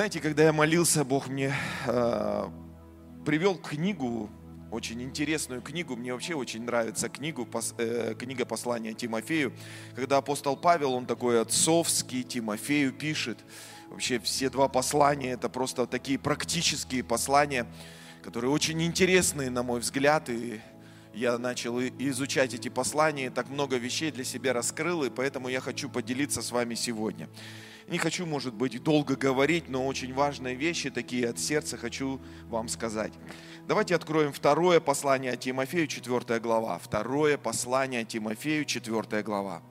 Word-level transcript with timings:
Знаете, 0.00 0.20
когда 0.20 0.44
я 0.44 0.52
молился, 0.52 1.04
Бог 1.04 1.28
мне 1.28 1.54
э, 1.86 2.48
привел 3.24 3.56
книгу, 3.56 4.30
очень 4.70 5.02
интересную 5.02 5.62
книгу. 5.62 5.94
Мне 5.94 6.12
вообще 6.12 6.34
очень 6.34 6.62
нравится 6.64 7.08
книгу, 7.08 7.44
пос, 7.44 7.74
э, 7.78 8.14
книга 8.18 8.44
послания 8.44 8.94
Тимофею. 8.94 9.52
Когда 9.94 10.16
апостол 10.16 10.56
Павел, 10.56 10.94
он 10.94 11.06
такой 11.06 11.40
отцовский, 11.40 12.22
Тимофею 12.22 12.92
пишет. 12.92 13.38
Вообще 13.90 14.18
все 14.18 14.48
два 14.48 14.68
послания, 14.68 15.32
это 15.32 15.48
просто 15.48 15.86
такие 15.86 16.18
практические 16.18 17.04
послания, 17.04 17.66
которые 18.22 18.50
очень 18.50 18.82
интересные, 18.82 19.50
на 19.50 19.62
мой 19.62 19.80
взгляд. 19.80 20.28
И 20.28 20.60
я 21.12 21.38
начал 21.38 21.80
изучать 21.80 22.54
эти 22.54 22.68
послания, 22.68 23.30
так 23.30 23.48
много 23.48 23.76
вещей 23.76 24.10
для 24.10 24.24
себя 24.24 24.52
раскрыл, 24.52 25.04
и 25.04 25.10
поэтому 25.10 25.48
я 25.48 25.60
хочу 25.60 25.88
поделиться 25.88 26.42
с 26.42 26.52
вами 26.52 26.74
сегодня. 26.74 27.28
Не 27.88 27.98
хочу, 27.98 28.24
может 28.24 28.54
быть, 28.54 28.80
долго 28.82 29.16
говорить, 29.16 29.68
но 29.68 29.84
очень 29.84 30.14
важные 30.14 30.54
вещи 30.54 30.90
такие 30.90 31.28
от 31.28 31.40
сердца 31.40 31.76
хочу 31.76 32.20
вам 32.48 32.68
сказать. 32.68 33.12
Давайте 33.66 33.96
откроем 33.96 34.32
второе 34.32 34.78
послание 34.78 35.36
Тимофею, 35.36 35.88
4 35.88 36.38
глава. 36.38 36.78
Второе 36.78 37.36
послание 37.36 38.04
Тимофею, 38.04 38.64
4 38.64 39.22
глава. 39.24 39.62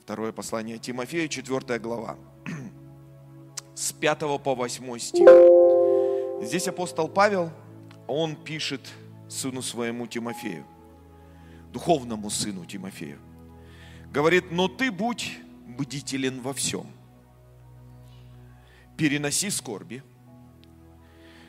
Второе 0.00 0.30
послание 0.30 0.78
Тимофею, 0.78 1.28
4 1.28 1.80
глава. 1.80 2.16
С 3.74 3.92
5 3.92 4.18
по 4.42 4.54
8 4.54 4.98
стих. 4.98 5.28
Здесь 6.42 6.68
апостол 6.68 7.08
Павел, 7.08 7.50
он 8.06 8.36
пишет 8.36 8.88
сыну 9.32 9.62
своему 9.62 10.06
Тимофею, 10.06 10.64
духовному 11.72 12.30
сыну 12.30 12.64
Тимофею. 12.64 13.18
Говорит, 14.10 14.50
но 14.50 14.68
ты 14.68 14.90
будь 14.92 15.38
бдителен 15.66 16.40
во 16.40 16.52
всем– 16.52 16.86
переноси 18.96 19.50
скорби, 19.50 20.02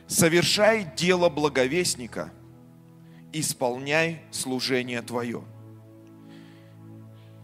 совершай 0.06 0.92
дело 0.96 1.28
благовестника, 1.28 2.32
исполняй 3.32 4.22
служение 4.30 5.02
Твое. 5.02 5.44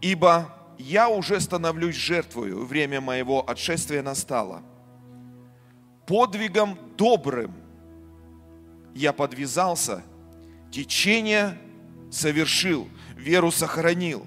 Ибо 0.01 0.53
я 0.77 1.09
уже 1.09 1.39
становлюсь 1.39 1.95
жертвою, 1.95 2.65
время 2.65 3.01
моего 3.01 3.47
отшествия 3.49 4.01
настало. 4.01 4.63
Подвигом 6.07 6.77
добрым 6.97 7.53
я 8.93 9.13
подвязался, 9.13 10.03
течение 10.71 11.57
совершил, 12.09 12.87
веру 13.15 13.51
сохранил. 13.51 14.25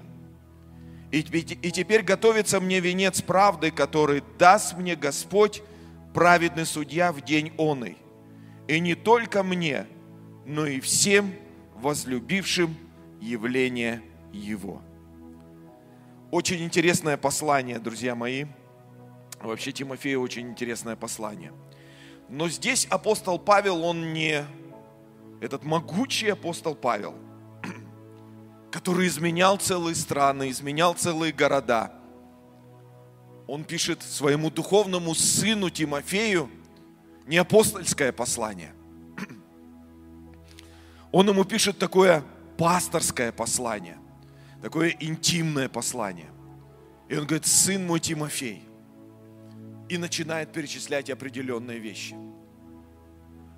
И, 1.11 1.19
и 1.19 1.71
теперь 1.71 2.03
готовится 2.03 2.59
мне 2.59 2.79
венец 2.79 3.21
правды, 3.21 3.71
который 3.71 4.23
даст 4.37 4.77
мне 4.77 4.95
Господь, 4.95 5.61
праведный 6.13 6.65
судья 6.65 7.11
в 7.11 7.21
день 7.21 7.53
оный. 7.57 7.97
И 8.67 8.79
не 8.79 8.95
только 8.95 9.43
мне, 9.43 9.85
но 10.45 10.65
и 10.65 10.79
всем 10.79 11.33
возлюбившим 11.75 12.75
явление 13.21 14.01
Его. 14.31 14.81
Очень 16.31 16.63
интересное 16.63 17.17
послание, 17.17 17.79
друзья 17.79 18.15
мои. 18.15 18.45
Вообще 19.41 19.71
Тимофею 19.71 20.21
очень 20.21 20.49
интересное 20.49 20.95
послание. 20.95 21.53
Но 22.29 22.49
здесь 22.49 22.85
апостол 22.89 23.37
Павел, 23.37 23.83
он 23.83 24.13
не 24.13 24.43
этот 25.41 25.63
могучий 25.63 26.29
апостол 26.29 26.75
Павел– 26.75 27.15
который 28.75 29.07
изменял 29.07 29.57
целые 29.57 29.95
страны, 29.95 30.49
изменял 30.49 30.95
целые 30.95 31.31
города. 31.31 31.93
Он 33.47 33.63
пишет 33.63 34.01
своему 34.03 34.51
духовному 34.51 35.15
сыну 35.15 35.69
Тимофею 35.69 36.49
не 37.25 37.37
апостольское 37.37 38.11
послание. 38.11 38.73
Он 41.13 41.29
ему 41.29 41.45
пишет 41.45 41.77
такое 41.77 42.21
пасторское 42.57 43.31
послание, 43.31 43.97
такое 44.61 44.95
интимное 44.99 45.69
послание. 45.69 46.29
И 47.07 47.15
он 47.15 47.25
говорит, 47.25 47.45
сын 47.45 47.85
мой 47.87 48.01
Тимофей. 48.01 48.67
И 49.87 49.97
начинает 49.97 50.51
перечислять 50.51 51.09
определенные 51.09 51.79
вещи– 51.79 52.15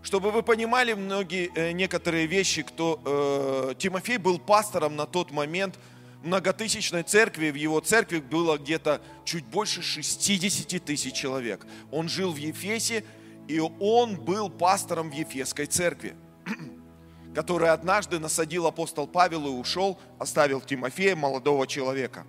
чтобы 0.08 0.32
вы 0.32 0.42
понимали 0.42 0.94
многие, 0.94 1.52
э, 1.54 1.74
некоторые 1.74 2.28
вещи, 2.28 2.62
кто 2.62 3.02
э, 3.04 3.74
Тимофей 3.78 4.18
был 4.18 4.40
пастором 4.40 4.96
на 4.96 5.06
тот 5.06 5.32
момент 5.32 5.78
многотысячной 6.24 7.04
церкви, 7.04 7.52
в 7.52 7.56
его 7.56 7.82
церкви 7.82 8.20
было 8.20 8.58
где-то 8.58 9.02
чуть 9.26 9.44
больше 9.44 9.82
60 9.82 10.82
тысяч 10.86 11.14
человек. 11.14 11.68
Он 11.92 12.08
жил 12.08 12.32
в 12.32 12.38
Ефесе, 12.38 13.04
и 13.50 13.60
он 13.60 14.16
был 14.16 14.50
пастором 14.50 15.12
в 15.12 15.14
Ефесской 15.14 15.66
церкви, 15.66 16.16
который 17.36 17.70
однажды 17.70 18.18
насадил 18.18 18.66
апостол 18.66 19.08
Павел 19.08 19.46
и 19.46 19.50
ушел, 19.50 20.00
оставил 20.20 20.62
Тимофея, 20.62 21.18
молодого 21.18 21.68
человека. 21.68 22.26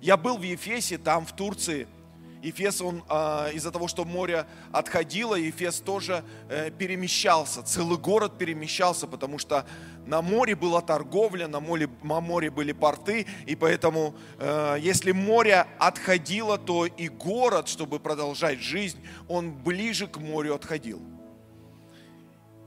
Я 0.00 0.16
был 0.16 0.38
в 0.38 0.42
Ефесе, 0.42 0.98
там 0.98 1.24
в 1.24 1.36
Турции– 1.36 1.86
Ефес, 2.42 2.80
он 2.80 3.02
э, 3.08 3.52
из-за 3.54 3.70
того, 3.70 3.88
что 3.88 4.04
море 4.04 4.46
отходило, 4.72 5.34
Ефес 5.34 5.80
тоже 5.80 6.24
э, 6.48 6.70
перемещался, 6.70 7.62
целый 7.62 7.98
город 7.98 8.38
перемещался, 8.38 9.06
потому 9.06 9.38
что 9.38 9.66
на 10.06 10.22
море 10.22 10.54
была 10.54 10.80
торговля, 10.80 11.48
на 11.48 11.60
море, 11.60 11.88
на 12.02 12.20
море 12.20 12.50
были 12.50 12.72
порты, 12.72 13.26
и 13.46 13.56
поэтому, 13.56 14.14
э, 14.38 14.76
если 14.80 15.12
море 15.12 15.66
отходило, 15.78 16.58
то 16.58 16.86
и 16.86 17.08
город, 17.08 17.68
чтобы 17.68 17.98
продолжать 17.98 18.60
жизнь, 18.60 18.98
он 19.28 19.52
ближе 19.52 20.06
к 20.06 20.18
морю 20.18 20.54
отходил. 20.54 21.00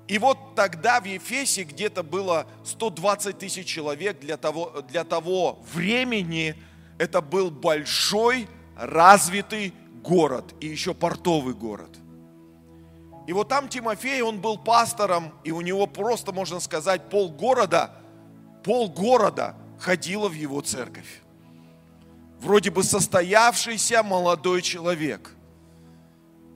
И 0.09 0.17
вот 0.17 0.55
тогда 0.55 0.99
в 0.99 1.05
Ефесе 1.05 1.63
где-то 1.63 2.01
было 2.01 2.47
120 2.65 3.37
тысяч 3.37 3.67
человек 3.67 4.19
для 4.19 4.37
того, 4.37 4.81
для 4.89 5.03
того 5.03 5.59
времени, 5.71 6.55
это 6.97 7.21
был 7.21 7.51
большой 7.51 8.47
развитый 8.79 9.73
город 10.03 10.55
и 10.59 10.67
еще 10.67 10.93
портовый 10.93 11.53
город. 11.53 11.97
И 13.27 13.33
вот 13.33 13.47
там 13.47 13.69
Тимофей, 13.69 14.21
он 14.21 14.39
был 14.41 14.57
пастором, 14.57 15.33
и 15.43 15.51
у 15.51 15.61
него 15.61 15.85
просто, 15.85 16.31
можно 16.31 16.59
сказать, 16.59 17.09
полгорода, 17.09 17.91
полгорода 18.63 19.55
ходило 19.77 20.27
в 20.27 20.33
его 20.33 20.61
церковь. 20.61 21.21
Вроде 22.39 22.71
бы 22.71 22.83
состоявшийся 22.83 24.01
молодой 24.01 24.61
человек. 24.61 25.35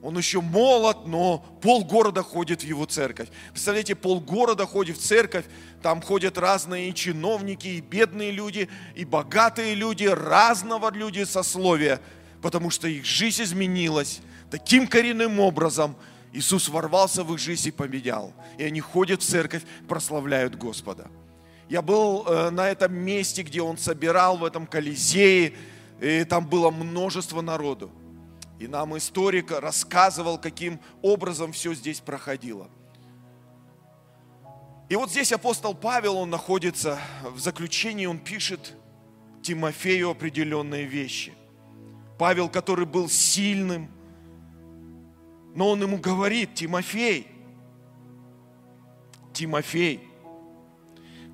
Он 0.04 0.16
еще 0.16 0.40
молод, 0.40 1.06
но 1.06 1.38
полгорода 1.62 2.22
ходит 2.22 2.62
в 2.62 2.66
его 2.66 2.84
церковь. 2.84 3.28
Представляете, 3.50 3.94
полгорода 3.94 4.66
ходит 4.66 4.98
в 4.98 5.00
церковь, 5.00 5.46
там 5.82 6.02
ходят 6.02 6.38
разные 6.38 6.90
и 6.90 6.94
чиновники, 6.94 7.66
и 7.66 7.80
бедные 7.80 8.30
люди, 8.30 8.68
и 8.94 9.04
богатые 9.04 9.74
люди, 9.74 10.04
разного 10.04 10.92
люди 10.92 11.24
сословия– 11.24 12.00
потому 12.44 12.68
что 12.68 12.86
их 12.88 13.06
жизнь 13.06 13.42
изменилась 13.42 14.20
таким 14.50 14.86
коренным 14.86 15.40
образом. 15.40 15.96
Иисус 16.30 16.68
ворвался 16.68 17.24
в 17.24 17.32
их 17.32 17.40
жизнь 17.40 17.68
и 17.68 17.70
поменял. 17.70 18.34
И 18.58 18.64
они 18.64 18.80
ходят 18.80 19.22
в 19.22 19.24
церковь, 19.24 19.62
прославляют 19.88 20.54
Господа. 20.54 21.06
Я 21.70 21.80
был 21.80 22.22
э, 22.26 22.50
на 22.50 22.68
этом 22.68 22.92
месте, 22.94 23.44
где 23.44 23.62
он 23.62 23.78
собирал, 23.78 24.36
в 24.36 24.44
этом 24.44 24.66
Колизее, 24.66 25.54
и 26.02 26.24
там 26.24 26.46
было 26.46 26.70
множество 26.70 27.40
народу. 27.40 27.90
И 28.58 28.66
нам 28.66 28.96
историк 28.96 29.50
рассказывал, 29.50 30.38
каким 30.38 30.80
образом 31.02 31.52
все 31.52 31.74
здесь 31.74 32.00
проходило. 32.00 32.68
И 34.88 34.96
вот 34.96 35.10
здесь 35.10 35.32
апостол 35.32 35.74
Павел, 35.74 36.16
он 36.16 36.30
находится 36.30 36.98
в 37.22 37.38
заключении, 37.38 38.06
он 38.06 38.18
пишет 38.18 38.74
Тимофею 39.42 40.10
определенные 40.10 40.84
вещи– 40.84 41.32
Павел, 42.18 42.48
который 42.48 42.86
был 42.86 43.08
сильным, 43.08 43.90
но 45.54 45.70
он 45.70 45.82
ему 45.82 45.98
говорит, 45.98 46.54
Тимофей, 46.54 47.26
Тимофей, 49.32 50.00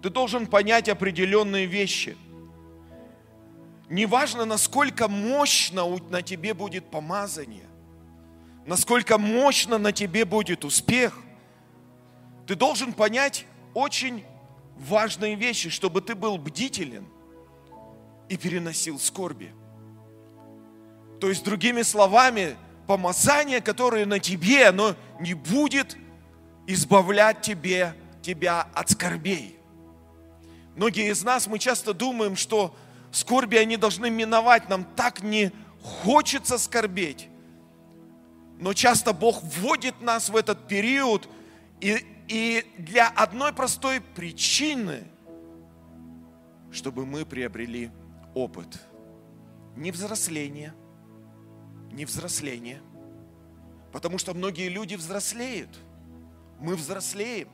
ты 0.03 0.09
должен 0.09 0.47
понять 0.47 0.89
определенные 0.89 1.67
вещи. 1.67 2.17
Неважно, 3.91 4.45
насколько 4.45 5.09
мощно 5.09 5.85
на 6.11 6.23
тебе 6.23 6.55
будет 6.55 6.89
помазание, 6.93 7.67
насколько 8.65 9.19
мощно 9.19 9.79
на 9.79 9.91
тебе 9.91 10.25
будет 10.25 10.65
успех, 10.65 11.19
ты 12.47 12.55
должен 12.55 12.93
понять 12.93 13.47
очень 13.75 14.25
важные 14.79 15.35
вещи, 15.35 15.71
чтобы 15.71 16.03
ты 16.03 16.15
был 16.15 16.39
бдителен 16.39 17.05
и 18.29 18.37
переносил 18.37 19.01
скорби. 19.01 19.53
То 21.21 21.29
есть, 21.29 21.43
другими 21.43 21.83
словами, 21.83 22.57
помазание, 22.87 23.61
которое 23.61 24.07
на 24.07 24.21
тебе, 24.21 24.69
оно 24.69 24.95
не 25.19 25.35
будет 25.35 25.97
избавлять 26.69 27.43
тебе, 27.43 27.97
тебя 28.23 28.69
от 28.73 28.91
скорбей. 28.91 29.59
Многие 30.77 31.11
из 31.11 31.25
нас, 31.25 31.49
мы 31.49 31.59
часто 31.59 31.93
думаем, 31.93 32.37
что 32.37 32.73
скорби, 33.13 33.57
они 33.57 33.77
должны 33.77 34.11
миновать. 34.11 34.69
Нам 34.69 34.85
так 34.85 35.23
не 35.23 35.53
хочется 35.83 36.59
скорбеть. 36.59 37.29
Но 38.59 38.75
часто 38.75 39.13
Бог 39.13 39.43
вводит 39.43 40.01
нас 40.03 40.29
в 40.29 40.37
этот 40.37 40.69
период, 40.69 41.29
и, 41.81 42.05
и 42.29 42.67
для 42.77 43.09
одной 43.09 43.53
простой 43.55 44.01
причины, 44.01 45.05
чтобы 46.71 47.07
мы 47.07 47.25
приобрели 47.25 47.91
опыт. 48.35 48.81
Не 49.77 49.91
взросление, 49.91 50.75
не 51.91 52.05
взросление. 52.05 52.83
Потому 53.93 54.19
что 54.19 54.35
многие 54.35 54.69
люди 54.69 54.95
взрослеют. 54.95 55.71
Мы 56.61 56.77
взрослеем, 56.77 57.49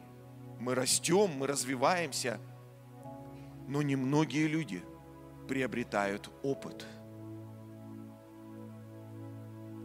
мы 0.58 0.74
растем, 0.74 1.30
мы 1.38 1.46
развиваемся. 1.46 2.40
Но 3.68 3.80
немногие 3.82 4.48
люди 4.48 4.82
приобретают 5.46 6.30
опыт. 6.42 6.86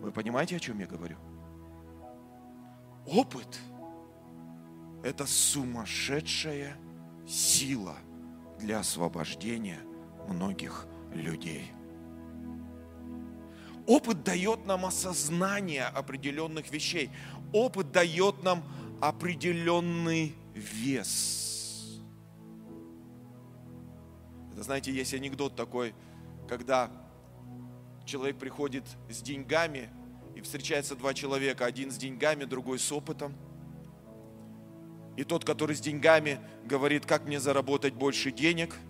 Вы 0.02 0.12
понимаете, 0.12 0.56
о 0.56 0.60
чем 0.60 0.80
я 0.80 0.88
говорю? 0.88 1.18
Опыт– 3.06 3.60
это 5.04 5.26
сумасшедшая 5.26 6.76
сила 7.28 7.96
для 8.60 8.80
освобождения 8.80 9.80
многих 10.28 10.88
людей. 11.14 11.72
Опыт 13.88 14.24
дает 14.24 14.66
нам 14.66 14.86
осознание 14.86 15.86
определенных 15.86 16.72
вещей. 16.72 17.10
Опыт 17.52 17.92
дает 17.92 18.44
нам 18.44 18.64
определенный 19.02 20.36
вес. 20.54 21.51
Знаете, 24.64 24.92
есть 24.92 25.14
анекдот 25.14 25.56
такой, 25.56 25.94
когда 26.48 26.92
человек 28.06 28.38
приходит 28.38 28.84
с 29.10 29.22
деньгами, 29.22 29.90
и 30.36 30.42
встречается 30.42 30.96
два 30.96 31.14
человека, 31.14 31.66
один 31.66 31.92
с 31.92 31.98
деньгами, 31.98 32.46
другой 32.46 32.80
с 32.80 32.92
опытом. 32.92 33.34
И 35.18 35.24
тот, 35.24 35.44
который 35.44 35.76
с 35.76 35.82
деньгами, 35.82 36.40
говорит, 36.66 37.06
как 37.06 37.26
мне 37.26 37.40
заработать 37.40 37.94
больше 37.94 38.32
денег– 38.32 38.76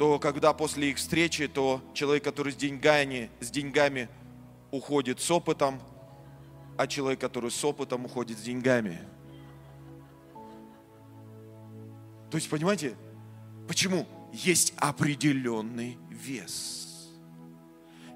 то 0.00 0.18
когда 0.18 0.54
после 0.54 0.92
их 0.92 0.96
встречи, 0.96 1.46
то 1.46 1.82
человек, 1.92 2.24
который 2.24 2.54
с 2.54 2.56
деньгами, 2.56 3.30
с 3.38 3.50
деньгами 3.50 4.08
уходит 4.70 5.20
с 5.20 5.30
опытом, 5.30 5.78
а 6.78 6.86
человек, 6.86 7.20
который 7.20 7.50
с 7.50 7.62
опытом 7.62 8.06
уходит 8.06 8.38
с 8.38 8.40
деньгами. 8.40 8.98
То 12.30 12.38
есть, 12.38 12.48
понимаете, 12.48 12.96
почему? 13.68 14.06
Есть 14.32 14.72
определенный 14.76 15.98
вес. 16.10 17.08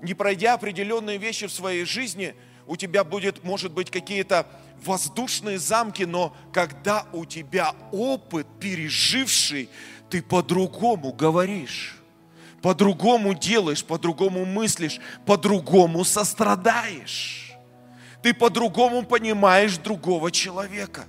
Не 0.02 0.14
пройдя 0.14 0.55
определенные 0.55 1.19
вещи 1.19 1.46
в 1.46 1.52
своей 1.52 1.84
жизни, 1.84 2.34
у 2.66 2.76
тебя 2.76 3.05
будет, 3.05 3.43
может 3.44 3.72
быть, 3.72 3.90
какие-то 3.90 4.46
воздушные 4.84 5.58
замки, 5.58 6.05
но 6.05 6.37
когда 6.52 7.06
у 7.12 7.25
тебя 7.25 7.75
опыт, 7.93 8.46
переживший, 8.61 9.69
ты 10.11 10.22
по-другому 10.22 11.12
говоришь, 11.12 11.96
по-другому 12.62 13.34
делаешь, 13.34 13.84
по-другому 13.84 14.44
мыслишь, 14.44 15.00
по-другому 15.26 16.05
сострадаешь. 16.05 17.52
Ты 18.22 18.32
по-другому 18.32 19.05
понимаешь 19.05 19.76
другого 19.76 20.31
человека. 20.31 21.05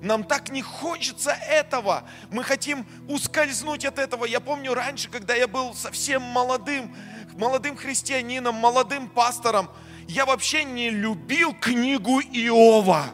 Нам 0.00 0.24
так 0.24 0.50
не 0.50 0.62
хочется 0.62 1.30
этого. 1.30 2.08
Мы 2.30 2.44
хотим 2.44 2.86
ускользнуть 3.08 3.84
от 3.84 3.98
этого. 3.98 4.24
Я 4.24 4.40
помню 4.40 4.74
раньше, 4.74 5.08
когда 5.08 5.34
я 5.34 5.48
был 5.48 5.74
совсем 5.74 6.22
молодым, 6.22 6.94
молодым 7.36 7.76
христианином, 7.76 8.54
молодым 8.54 9.08
пастором, 9.08 9.70
я 10.08 10.26
вообще 10.26 10.64
не 10.64 10.90
любил 10.90 11.54
книгу 11.54 12.20
Иова. 12.20 13.06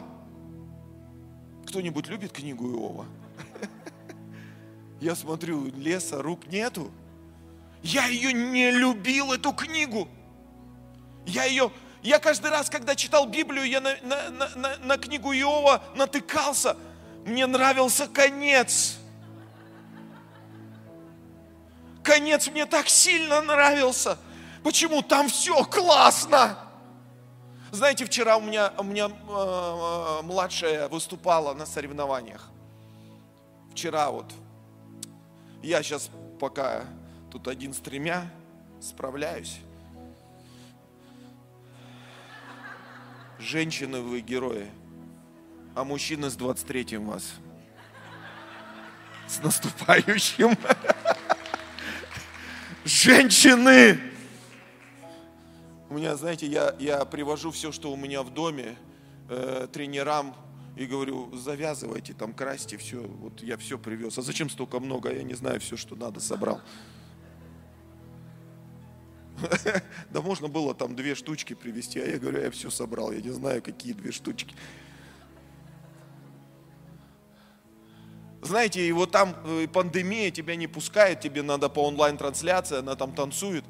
Кто-нибудь 1.67 2.07
любит 2.07 2.33
книгу 2.33 2.69
Иова? 2.69 3.05
Я 4.99 5.15
смотрю, 5.15 5.71
леса, 5.73 6.21
рук 6.21 6.47
нету. 6.47 6.91
Я 7.81 8.07
ее 8.07 8.33
не 8.33 8.71
любил, 8.71 9.31
эту 9.31 9.53
книгу. 9.53 10.09
Я 11.25 11.45
ее, 11.45 11.71
я 12.03 12.19
каждый 12.19 12.49
раз, 12.49 12.69
когда 12.69 12.95
читал 12.95 13.27
Библию, 13.27 13.65
я 13.65 13.79
на, 13.79 13.95
на, 14.01 14.49
на, 14.55 14.77
на 14.77 14.97
книгу 14.97 15.31
Иова 15.33 15.83
натыкался. 15.95 16.75
Мне 17.25 17.45
нравился 17.45 18.07
конец. 18.07 18.97
Конец 22.03 22.47
мне 22.47 22.65
так 22.65 22.89
сильно 22.89 23.41
нравился. 23.41 24.17
Почему? 24.63 25.03
Там 25.03 25.29
все 25.29 25.63
классно. 25.63 26.57
Знаете, 27.71 28.05
вчера 28.05 28.37
у 28.37 28.41
меня, 28.41 28.73
у 28.77 28.83
меня 28.83 29.07
э, 29.07 30.21
младшая 30.23 30.89
выступала 30.89 31.53
на 31.53 31.65
соревнованиях. 31.65 32.49
Вчера 33.71 34.09
вот 34.09 34.25
я 35.61 35.81
сейчас 35.83 36.09
пока 36.39 36.83
тут 37.31 37.47
один 37.47 37.73
с 37.73 37.77
тремя 37.77 38.29
справляюсь. 38.81 39.59
Женщины 43.41 44.01
вы 44.01 44.21
герои, 44.21 44.67
а 45.73 45.83
мужчины 45.83 46.29
с 46.29 46.37
23-м 46.37 47.07
вас. 47.07 47.33
С 49.27 49.41
наступающим. 49.41 50.55
Женщины! 52.85 53.99
У 55.89 55.95
меня, 55.95 56.15
знаете, 56.17 56.45
я, 56.45 56.75
я 56.77 57.03
привожу 57.03 57.49
все, 57.49 57.71
что 57.71 57.91
у 57.91 57.95
меня 57.95 58.21
в 58.21 58.31
доме, 58.31 58.75
э, 59.27 59.67
тренерам, 59.73 60.35
и 60.77 60.85
говорю, 60.85 61.35
завязывайте, 61.35 62.13
там 62.13 62.33
красьте, 62.33 62.77
все, 62.77 63.01
вот 63.01 63.41
я 63.41 63.57
все 63.57 63.79
привез. 63.79 64.19
А 64.19 64.21
зачем 64.21 64.51
столько 64.51 64.79
много? 64.79 65.11
Я 65.11 65.23
не 65.23 65.33
знаю, 65.33 65.59
все, 65.59 65.77
что 65.77 65.95
надо, 65.95 66.19
собрал. 66.19 66.61
Да 70.11 70.21
можно 70.21 70.47
было 70.47 70.73
там 70.73 70.95
две 70.95 71.15
штучки 71.15 71.53
привезти, 71.53 71.99
а 71.99 72.05
я 72.05 72.19
говорю, 72.19 72.41
я 72.41 72.51
все 72.51 72.69
собрал, 72.69 73.11
я 73.11 73.21
не 73.21 73.31
знаю, 73.31 73.61
какие 73.61 73.93
две 73.93 74.11
штучки. 74.11 74.55
Знаете, 78.41 78.85
и 78.87 78.91
вот 78.91 79.11
там 79.11 79.35
э, 79.45 79.67
пандемия 79.71 80.31
тебя 80.31 80.55
не 80.55 80.67
пускает, 80.67 81.21
тебе 81.21 81.43
надо 81.43 81.69
по 81.69 81.85
онлайн-трансляции, 81.87 82.79
она 82.79 82.95
там 82.95 83.13
танцует. 83.13 83.63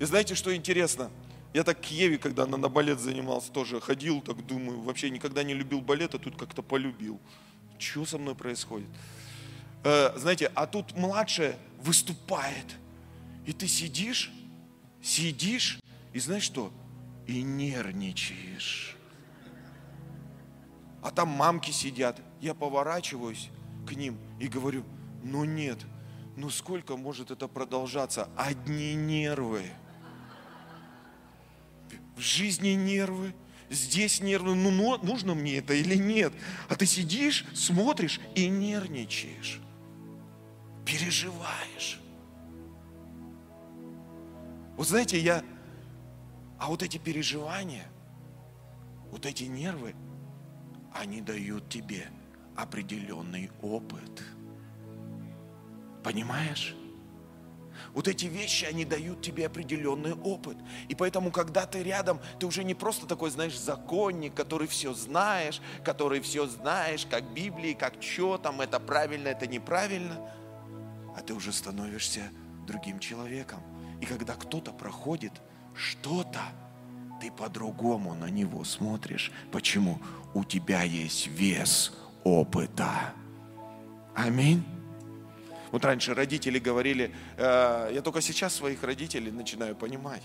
И 0.00 0.04
знаете, 0.04 0.34
что 0.34 0.54
интересно? 0.54 1.10
Я 1.54 1.62
так 1.62 1.80
к 1.80 1.84
Еве, 1.86 2.18
когда 2.18 2.42
она 2.42 2.56
на 2.56 2.68
балет 2.68 2.98
занимался, 2.98 3.52
тоже 3.52 3.80
ходил, 3.80 4.20
так 4.20 4.44
думаю, 4.46 4.80
вообще 4.80 5.10
никогда 5.10 5.44
не 5.44 5.54
любил 5.54 5.80
балет, 5.80 6.14
а 6.14 6.18
тут 6.18 6.36
как-то 6.36 6.62
полюбил. 6.62 7.20
Что 7.78 8.04
со 8.04 8.18
мной 8.18 8.34
происходит? 8.34 8.88
Э, 9.84 10.12
знаете, 10.16 10.50
а 10.54 10.66
тут 10.66 10.96
младшая 10.96 11.56
выступает, 11.82 12.66
и 13.46 13.52
ты 13.52 13.68
сидишь, 13.68 14.32
сидишь, 15.02 15.80
и 16.12 16.20
знаешь 16.20 16.42
что? 16.42 16.72
И 17.26 17.42
нервничаешь. 17.42 18.96
А 21.02 21.10
там 21.10 21.28
мамки 21.28 21.70
сидят. 21.70 22.20
Я 22.40 22.54
поворачиваюсь 22.54 23.50
к 23.86 23.92
ним 23.92 24.18
и 24.38 24.48
говорю, 24.48 24.84
ну 25.22 25.44
нет, 25.44 25.78
ну 26.36 26.50
сколько 26.50 26.96
может 26.96 27.30
это 27.30 27.48
продолжаться? 27.48 28.28
Одни 28.36 28.94
нервы 28.94 29.64
в 32.20 32.22
жизни 32.22 32.70
нервы, 32.70 33.34
здесь 33.70 34.20
нервы, 34.20 34.54
ну 34.54 34.98
нужно 34.98 35.34
мне 35.34 35.56
это 35.56 35.72
или 35.72 35.96
нет. 35.96 36.32
А 36.68 36.76
ты 36.76 36.84
сидишь, 36.84 37.46
смотришь 37.54 38.20
и 38.34 38.46
нервничаешь, 38.48 39.60
переживаешь. 40.84 41.98
Вот 44.80 44.88
знаете, 44.88 45.18
я, 45.20 45.44
а 46.58 46.68
вот 46.68 46.82
эти 46.82 46.96
переживания, 46.96 47.84
вот 49.10 49.26
эти 49.26 49.44
нервы, 49.44 49.94
они 50.94 51.20
дают 51.20 51.68
тебе 51.68 52.06
определенный 52.56 53.50
опыт. 53.60 54.22
Понимаешь? 56.02 56.74
Вот 57.92 58.08
эти 58.08 58.24
вещи, 58.24 58.64
они 58.64 58.86
дают 58.86 59.20
тебе 59.20 59.44
определенный 59.48 60.14
опыт. 60.14 60.56
И 60.88 60.94
поэтому, 60.94 61.30
когда 61.30 61.66
ты 61.66 61.82
рядом, 61.82 62.18
ты 62.38 62.46
уже 62.46 62.64
не 62.64 62.74
просто 62.74 63.06
такой, 63.06 63.28
знаешь, 63.28 63.58
законник, 63.58 64.32
который 64.32 64.66
все 64.66 64.94
знаешь, 64.94 65.60
который 65.84 66.22
все 66.22 66.46
знаешь, 66.46 67.04
как 67.04 67.34
Библии, 67.34 67.74
как 67.74 68.02
что 68.02 68.38
там, 68.38 68.62
это 68.62 68.80
правильно, 68.80 69.28
это 69.28 69.46
неправильно, 69.46 70.26
а 71.14 71.20
ты 71.20 71.34
уже 71.34 71.52
становишься 71.52 72.30
другим 72.66 72.98
человеком. 72.98 73.62
И 74.00 74.06
когда 74.06 74.34
кто-то 74.34 74.72
проходит 74.72 75.32
что-то, 75.74 76.40
ты 77.20 77.30
по-другому 77.30 78.14
на 78.14 78.30
него 78.30 78.64
смотришь. 78.64 79.30
Почему? 79.52 80.00
У 80.34 80.44
тебя 80.44 80.82
есть 80.82 81.26
вес 81.26 81.92
опыта. 82.24 83.12
Аминь. 84.14 84.64
Вот 85.70 85.84
раньше 85.84 86.14
родители 86.14 86.58
говорили, 86.58 87.14
э, 87.36 87.90
я 87.94 88.02
только 88.02 88.20
сейчас 88.20 88.54
своих 88.54 88.82
родителей 88.82 89.30
начинаю 89.30 89.76
понимать, 89.76 90.22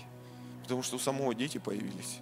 потому 0.62 0.82
что 0.82 0.96
у 0.96 0.98
самого 0.98 1.34
дети 1.34 1.58
появились. 1.58 2.18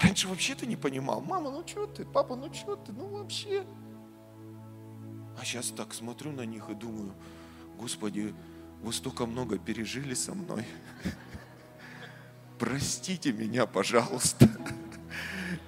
Раньше 0.00 0.28
вообще 0.28 0.54
ты 0.54 0.66
не 0.66 0.76
понимал. 0.76 1.20
Мама, 1.20 1.50
ну 1.50 1.66
что 1.66 1.86
ты? 1.86 2.04
Папа, 2.04 2.36
ну 2.36 2.52
что 2.54 2.76
ты? 2.76 2.92
Ну 2.92 3.08
вообще. 3.08 3.66
А 5.38 5.44
сейчас 5.44 5.68
так 5.68 5.92
смотрю 5.92 6.32
на 6.32 6.46
них 6.46 6.70
и 6.70 6.74
думаю, 6.74 7.12
Господи, 7.78 8.34
вы 8.82 8.92
столько 8.92 9.26
много 9.26 9.58
пережили 9.58 10.14
со 10.14 10.32
мной. 10.32 10.64
Простите 12.58 13.32
меня, 13.32 13.66
пожалуйста. 13.66 14.48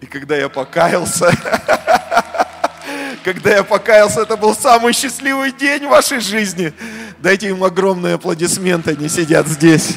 И 0.00 0.06
когда 0.06 0.36
я 0.36 0.48
покаялся, 0.48 1.30
когда 3.22 3.50
я 3.56 3.64
покаялся, 3.64 4.22
это 4.22 4.36
был 4.36 4.54
самый 4.54 4.92
счастливый 4.92 5.52
день 5.52 5.86
в 5.86 5.90
вашей 5.90 6.20
жизни. 6.20 6.72
Дайте 7.18 7.48
им 7.48 7.62
огромные 7.62 8.14
аплодисменты, 8.14 8.92
они 8.92 9.08
сидят 9.08 9.46
здесь. 9.46 9.96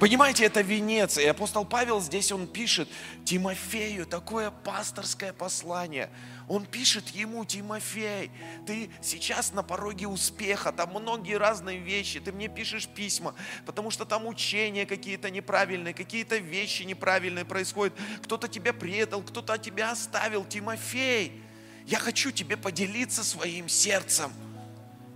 Понимаете, 0.00 0.44
это 0.44 0.60
венец. 0.60 1.18
И 1.18 1.24
апостол 1.24 1.64
Павел 1.64 2.00
здесь, 2.00 2.32
он 2.32 2.48
пишет 2.48 2.88
Тимофею 3.24 4.06
такое 4.06 4.50
пасторское 4.50 5.32
послание. 5.32 6.10
Он 6.48 6.66
пишет 6.66 7.08
ему, 7.10 7.44
Тимофей, 7.44 8.30
ты 8.66 8.90
сейчас 9.00 9.52
на 9.52 9.62
пороге 9.62 10.08
успеха, 10.08 10.72
там 10.72 10.90
многие 10.90 11.38
разные 11.38 11.78
вещи, 11.78 12.20
ты 12.20 12.32
мне 12.32 12.48
пишешь 12.48 12.86
письма, 12.86 13.34
потому 13.64 13.90
что 13.90 14.04
там 14.04 14.26
учения 14.26 14.84
какие-то 14.84 15.30
неправильные, 15.30 15.94
какие-то 15.94 16.36
вещи 16.36 16.82
неправильные 16.82 17.44
происходят. 17.44 17.94
Кто-то 18.24 18.48
тебя 18.48 18.72
предал, 18.72 19.22
кто-то 19.22 19.56
тебя 19.58 19.92
оставил. 19.92 20.44
Тимофей, 20.44 21.40
я 21.86 21.98
хочу 21.98 22.30
тебе 22.30 22.56
поделиться 22.56 23.22
своим 23.22 23.68
сердцем. 23.68 24.32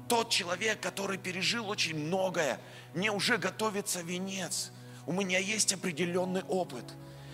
Тот 0.08 0.30
человек, 0.30 0.80
который 0.80 1.18
пережил 1.18 1.68
очень 1.68 1.98
многое, 1.98 2.58
мне 2.98 3.10
уже 3.10 3.38
готовится 3.38 4.02
венец 4.02 4.72
у 5.08 5.12
меня 5.12 5.38
есть 5.38 5.72
определенный 5.72 6.42
опыт. 6.48 6.84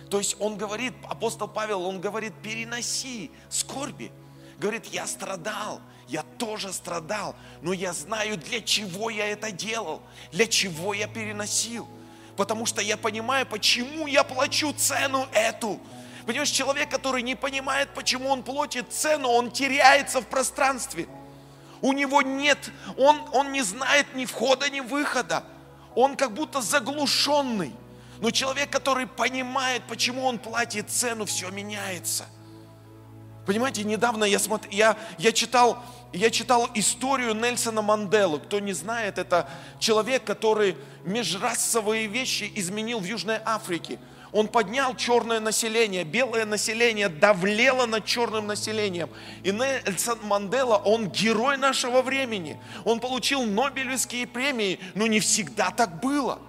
То 0.09 0.17
есть 0.17 0.37
он 0.39 0.55
говорит, 0.55 0.93
апостол 1.09 1.49
Павел, 1.49 1.83
он 1.83 1.99
говорит, 1.99 2.33
переноси 2.41 3.31
скорби. 3.49 4.13
Говорит, 4.57 4.85
я 4.85 5.05
страдал, 5.05 5.81
я 6.07 6.23
тоже 6.37 6.71
страдал, 6.71 7.35
но 7.61 7.73
я 7.73 7.91
знаю, 7.91 8.37
для 8.37 8.61
чего 8.61 9.09
я 9.09 9.27
это 9.27 9.51
делал, 9.51 10.01
для 10.31 10.47
чего 10.47 10.93
я 10.93 11.07
переносил. 11.07 11.85
Потому 12.37 12.65
что 12.65 12.81
я 12.81 12.95
понимаю, 12.95 13.45
почему 13.45 14.07
я 14.07 14.23
плачу 14.23 14.71
цену 14.71 15.27
эту. 15.33 15.81
Понимаешь, 16.25 16.51
человек, 16.51 16.89
который 16.89 17.23
не 17.23 17.35
понимает, 17.35 17.93
почему 17.93 18.29
он 18.29 18.41
платит 18.41 18.93
цену, 18.93 19.27
он 19.27 19.51
теряется 19.51 20.21
в 20.21 20.27
пространстве. 20.27 21.09
У 21.81 21.91
него 21.91 22.21
нет, 22.21 22.71
он, 22.95 23.19
он 23.33 23.51
не 23.51 23.63
знает 23.63 24.15
ни 24.15 24.23
входа, 24.23 24.69
ни 24.69 24.79
выхода 24.79 25.43
он 25.95 26.15
как 26.15 26.33
будто 26.33 26.61
заглушенный. 26.61 27.73
Но 28.19 28.31
человек, 28.31 28.69
который 28.69 29.07
понимает, 29.07 29.83
почему 29.87 30.25
он 30.25 30.39
платит 30.39 30.89
цену, 30.89 31.25
все 31.25 31.49
меняется. 31.49 32.25
Понимаете, 33.45 33.83
недавно 33.83 34.23
я, 34.23 34.39
смотр... 34.39 34.67
я, 34.71 34.97
я, 35.17 35.31
читал, 35.31 35.83
я 36.13 36.31
читал 36.31 36.69
историю 36.73 37.35
Нельсона 37.35 37.81
Манделу. 37.81 38.39
Кто 38.39 38.59
не 38.59 38.73
знает, 38.73 39.17
это 39.17 39.49
человек, 39.79 40.23
который 40.23 40.77
межрасовые 41.03 42.07
вещи 42.07 42.51
изменил 42.55 42.99
в 42.99 43.05
Южной 43.05 43.39
Африке– 43.43 43.99
он 44.35 44.49
поднял 44.49 44.93
черное 44.97 45.39
население, 45.39 46.03
белое 46.03 46.43
население 46.45 47.07
давлело 47.07 47.85
над 47.85 48.03
черным 48.03 48.47
населением. 48.47 49.09
И 49.43 49.51
Нельсон 49.51 50.19
Мандела, 50.23 50.75
он 50.75 51.07
герой 51.07 51.55
нашего 51.55 52.01
времени. 52.01 52.59
Он 52.83 52.99
получил 52.99 53.43
Нобелевские 53.43 54.27
премии, 54.27 54.81
но 54.93 55.07
не 55.07 55.21
всегда 55.21 55.71
так 55.71 56.01
было. 56.01 56.39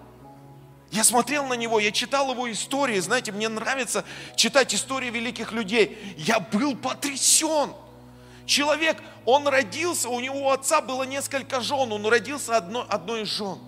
Я 0.90 1.04
смотрел 1.04 1.46
на 1.46 1.54
него, 1.54 1.78
я 1.78 1.92
читал 1.92 2.32
его 2.32 2.50
истории. 2.50 2.98
Знаете, 2.98 3.30
мне 3.30 3.48
нравится 3.48 4.04
читать 4.34 4.74
истории 4.74 5.10
великих 5.10 5.52
людей. 5.52 5.96
Я 6.16 6.40
был 6.40 6.74
потрясен. 6.74 7.70
Человек, 8.46 9.00
он 9.24 9.46
родился, 9.46 10.08
у 10.08 10.18
него 10.18 10.40
у 10.40 10.50
отца 10.50 10.80
было 10.80 11.04
несколько 11.04 11.60
жен, 11.60 11.92
он 11.92 12.04
родился 12.04 12.56
одной, 12.56 12.84
одной 12.88 13.22
из 13.22 13.28
жен. 13.28 13.60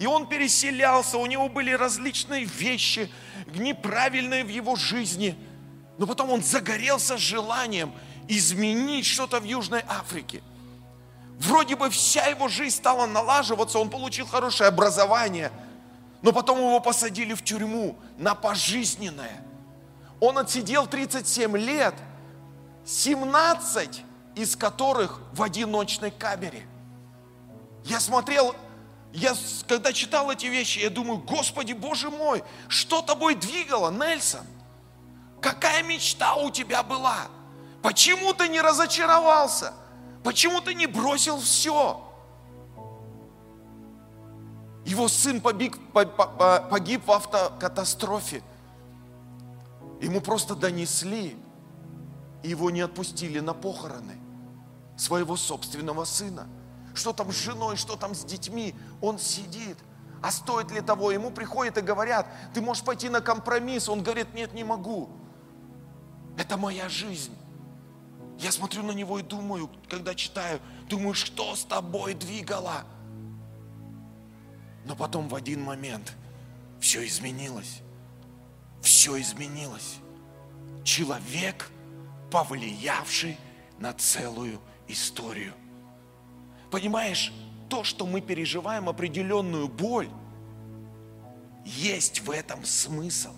И 0.00 0.06
он 0.06 0.26
переселялся, 0.26 1.18
у 1.18 1.26
него 1.26 1.48
были 1.48 1.70
различные 1.70 2.44
вещи– 2.44 3.08
неправильное 3.54 4.44
в 4.44 4.48
его 4.48 4.76
жизни. 4.76 5.36
Но 5.98 6.06
потом 6.06 6.30
он 6.30 6.42
загорелся 6.42 7.18
желанием 7.18 7.92
изменить 8.28 9.06
что-то 9.06 9.40
в 9.40 9.44
Южной 9.44 9.82
Африке. 9.86 10.42
Вроде 11.38 11.76
бы 11.76 11.90
вся 11.90 12.26
его 12.26 12.48
жизнь 12.48 12.76
стала 12.76 13.06
налаживаться, 13.06 13.78
он 13.78 13.90
получил 13.90 14.26
хорошее 14.26 14.68
образование, 14.68 15.50
но 16.22 16.32
потом 16.32 16.58
его 16.58 16.80
посадили 16.80 17.34
в 17.34 17.42
тюрьму 17.42 17.98
на 18.18 18.34
пожизненное. 18.34 19.44
Он 20.20 20.38
отсидел 20.38 20.86
37 20.86 21.56
лет, 21.56 21.94
17 22.84 24.02
из 24.34 24.56
которых 24.56 25.20
в 25.32 25.42
одиночной 25.42 26.10
камере. 26.10 26.66
Я 27.84 28.00
смотрел 28.00 28.54
я, 29.12 29.34
когда 29.66 29.92
читал 29.92 30.30
эти 30.30 30.46
вещи, 30.46 30.78
я 30.78 30.90
думаю, 30.90 31.18
Господи, 31.18 31.72
Боже 31.72 32.10
мой, 32.10 32.44
что 32.68 33.02
тобой 33.02 33.34
двигало, 33.34 33.90
Нельсон? 33.90 34.46
Какая 35.40 35.82
мечта 35.82 36.36
у 36.36 36.50
тебя 36.50 36.82
была? 36.82 37.26
Почему 37.82 38.32
ты 38.34 38.48
не 38.48 38.60
разочаровался? 38.60 39.72
Почему 40.22 40.60
ты 40.60 40.74
не 40.74 40.86
бросил 40.86 41.40
все? 41.40 42.06
Его 44.84 45.08
сын 45.08 45.40
погиб, 45.40 45.76
погиб 45.92 47.06
в 47.06 47.12
автокатастрофе. 47.12 48.42
Ему 50.00 50.20
просто 50.20 50.54
донесли, 50.54 51.36
и 52.42 52.48
его 52.48 52.70
не 52.70 52.80
отпустили 52.80 53.40
на 53.40 53.54
похороны 53.54 54.18
своего 54.96 55.36
собственного 55.36 56.04
сына– 56.04 56.46
что 57.00 57.12
там 57.12 57.32
с 57.32 57.36
женой, 57.36 57.76
что 57.76 57.96
там 57.96 58.14
с 58.14 58.24
детьми. 58.24 58.74
Он 59.00 59.18
сидит. 59.18 59.78
А 60.22 60.30
стоит 60.30 60.70
ли 60.70 60.80
того? 60.82 61.10
Ему 61.10 61.30
приходят 61.30 61.78
и 61.78 61.80
говорят, 61.80 62.26
ты 62.52 62.60
можешь 62.60 62.84
пойти 62.84 63.08
на 63.08 63.20
компромисс. 63.20 63.88
Он 63.88 64.02
говорит, 64.02 64.34
нет, 64.34 64.52
не 64.52 64.64
могу. 64.64 65.08
Это 66.36 66.56
моя 66.56 66.88
жизнь. 66.88 67.34
Я 68.38 68.52
смотрю 68.52 68.82
на 68.82 68.92
него 68.92 69.18
и 69.18 69.22
думаю, 69.22 69.70
когда 69.88 70.14
читаю, 70.14 70.60
думаю, 70.88 71.14
что 71.14 71.54
с 71.54 71.64
тобой 71.64 72.14
двигало? 72.14 72.84
Но 74.84 74.94
потом 74.96 75.28
в 75.28 75.34
один 75.34 75.62
момент 75.62 76.14
все 76.80 77.06
изменилось. 77.06 77.80
Все 78.82 79.20
изменилось. 79.20 79.96
Человек, 80.84 81.70
повлиявший 82.30 83.38
на 83.78 83.92
целую 83.92 84.60
историю. 84.88 85.54
Понимаешь, 86.70 87.32
то, 87.68 87.84
что 87.84 88.06
мы 88.06 88.20
переживаем 88.20 88.88
определенную 88.88 89.68
боль, 89.68 90.08
есть 91.64 92.20
в 92.20 92.30
этом 92.30 92.64
смысл. 92.64 93.32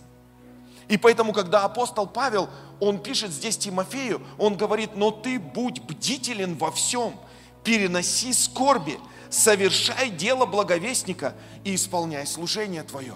И 0.88 0.96
поэтому, 0.96 1.32
когда 1.32 1.64
апостол 1.64 2.06
Павел, 2.06 2.50
он 2.80 3.02
пишет 3.02 3.30
здесь 3.30 3.56
Тимофею, 3.56 4.20
он 4.38 4.56
говорит, 4.56 4.96
но 4.96 5.10
ты 5.10 5.38
будь 5.38 5.80
бдителен 5.80 6.56
во 6.56 6.70
всем, 6.70 7.14
переноси 7.64 8.32
скорби, 8.32 8.98
совершай 9.30 10.10
дело 10.10 10.44
благовестника 10.44 11.34
и 11.64 11.74
исполняй 11.74 12.26
служение 12.26 12.82
твое. 12.82 13.14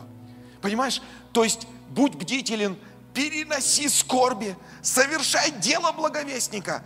Понимаешь? 0.63 1.03
То 1.33 1.45
есть 1.45 1.67
будь 1.91 2.15
бдителен, 2.15 2.79
переноси 3.13 3.89
скорби, 3.89 4.57
совершай 4.83 5.51
дело 5.51 5.93
благовестника 5.93 6.83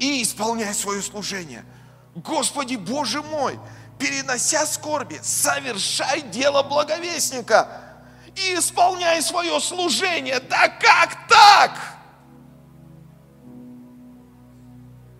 и 0.00 0.22
исполняй 0.22 0.74
свое 0.74 1.02
служение– 1.02 1.64
Господи 2.16 2.76
Боже 2.76 3.22
мой, 3.22 3.60
перенося 3.98 4.64
скорби, 4.64 5.20
совершай 5.22 6.22
дело 6.22 6.62
благовестника 6.62 7.68
и 8.34 8.54
исполняй 8.54 9.20
свое 9.20 9.60
служение. 9.60 10.40
Да 10.40 10.68
как 10.68 11.28
так? 11.28 11.78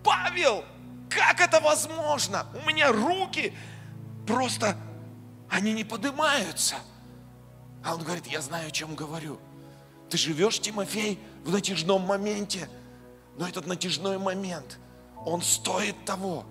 Павел, 0.03 0.65
как 1.11 1.41
это 1.41 1.61
возможно? 1.61 2.47
У 2.55 2.67
меня 2.67 2.91
руки 2.93 3.55
просто, 4.27 4.75
они 5.51 5.75
не 5.75 5.85
поднимаются. 5.85 6.77
А 7.85 7.95
он 7.95 8.03
говорит, 8.03 8.27
я 8.27 8.41
знаю, 8.41 8.69
о 8.69 8.71
чем 8.71 8.95
говорю. 8.95 9.39
Ты 10.09 10.17
живешь, 10.17 10.61
Тимофей, 10.61 11.21
в 11.45 11.51
натяжном 11.51 12.03
моменте, 12.03 12.71
но 13.37 13.47
этот 13.47 13.67
натяжной 13.67 14.17
момент, 14.17 14.79
он 15.27 15.43
стоит 15.43 16.07
того, 16.07 16.47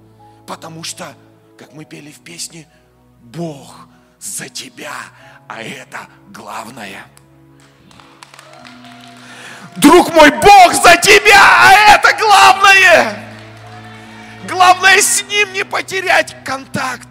Потому 0.47 0.83
что, 0.83 1.15
как 1.57 1.73
мы 1.73 1.85
пели 1.85 2.11
в 2.11 2.19
песне, 2.19 2.67
Бог 3.21 3.87
за 4.19 4.49
тебя, 4.49 4.93
а 5.47 5.61
это 5.61 6.07
главное. 6.29 7.05
Друг 9.75 10.13
мой, 10.13 10.31
Бог 10.31 10.73
за 10.73 10.95
тебя, 10.97 11.41
а 11.41 11.73
это 11.95 12.13
главное. 12.17 13.25
Главное 14.47 15.01
с 15.01 15.23
ним 15.23 15.51
не 15.53 15.65
потерять 15.65 16.35
контакт. 16.43 17.07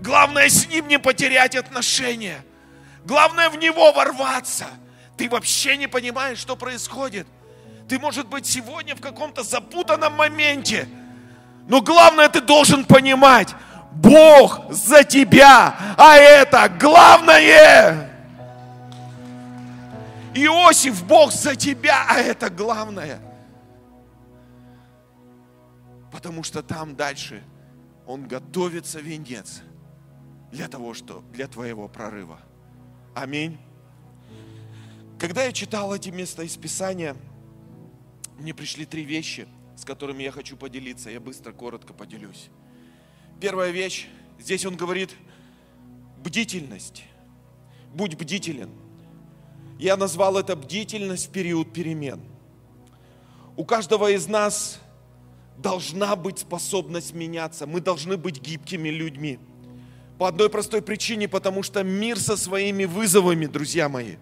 Главное 0.00 0.48
с 0.48 0.68
ним 0.68 0.88
не 0.88 0.98
потерять 0.98 1.56
отношения. 1.56 2.44
Главное 3.04 3.50
в 3.50 3.56
него 3.56 3.92
ворваться. 3.92 4.66
Ты 5.16 5.28
вообще 5.28 5.76
не 5.76 5.86
понимаешь, 5.86 6.38
что 6.38 6.56
происходит. 6.56 7.26
Ты, 7.88 7.98
может 7.98 8.28
быть, 8.28 8.46
сегодня 8.46 8.94
в 8.94 9.00
каком-то 9.00 9.42
запутанном 9.42 10.14
моменте. 10.14 10.88
Но 11.70 11.80
главное, 11.80 12.28
ты 12.28 12.40
должен 12.40 12.84
понимать, 12.84 13.54
Бог 13.92 14.72
за 14.72 15.04
тебя, 15.04 15.94
а 15.96 16.16
это 16.16 16.68
главное. 16.68 18.10
Иосиф, 20.34 21.04
Бог 21.04 21.32
за 21.32 21.54
тебя, 21.54 22.06
а 22.08 22.18
это 22.18 22.50
главное. 22.50 23.20
Потому 26.10 26.42
что 26.42 26.60
там 26.64 26.96
дальше 26.96 27.40
он 28.04 28.26
готовится 28.26 28.98
венец 28.98 29.62
для 30.50 30.66
того, 30.66 30.92
что 30.92 31.22
для 31.32 31.46
твоего 31.46 31.86
прорыва. 31.86 32.40
Аминь. 33.14 33.60
Когда 35.20 35.44
я 35.44 35.52
читал 35.52 35.94
эти 35.94 36.08
места 36.08 36.42
из 36.42 36.56
Писания, 36.56 37.14
мне 38.38 38.54
пришли 38.54 38.86
три 38.86 39.04
вещи, 39.04 39.46
с 39.80 39.84
которыми 39.86 40.22
я 40.22 40.30
хочу 40.30 40.58
поделиться. 40.58 41.08
Я 41.08 41.20
быстро, 41.20 41.52
коротко 41.52 41.94
поделюсь. 41.94 42.50
Первая 43.40 43.70
вещь, 43.70 44.08
здесь 44.38 44.66
он 44.66 44.76
говорит, 44.76 45.16
бдительность. 46.22 47.04
Будь 47.94 48.14
бдителен. 48.14 48.68
Я 49.78 49.96
назвал 49.96 50.36
это 50.36 50.54
бдительность 50.54 51.28
в 51.28 51.30
период 51.30 51.72
перемен. 51.72 52.20
У 53.56 53.64
каждого 53.64 54.10
из 54.10 54.26
нас 54.26 54.78
должна 55.56 56.14
быть 56.14 56.40
способность 56.40 57.14
меняться. 57.14 57.66
Мы 57.66 57.80
должны 57.80 58.18
быть 58.18 58.38
гибкими 58.38 58.90
людьми. 58.90 59.38
По 60.18 60.28
одной 60.28 60.50
простой 60.50 60.82
причине, 60.82 61.26
потому 61.26 61.62
что 61.62 61.82
мир 61.82 62.20
со 62.20 62.36
своими 62.36 62.84
вызовами, 62.84 63.46
друзья 63.46 63.88
мои, 63.88 64.16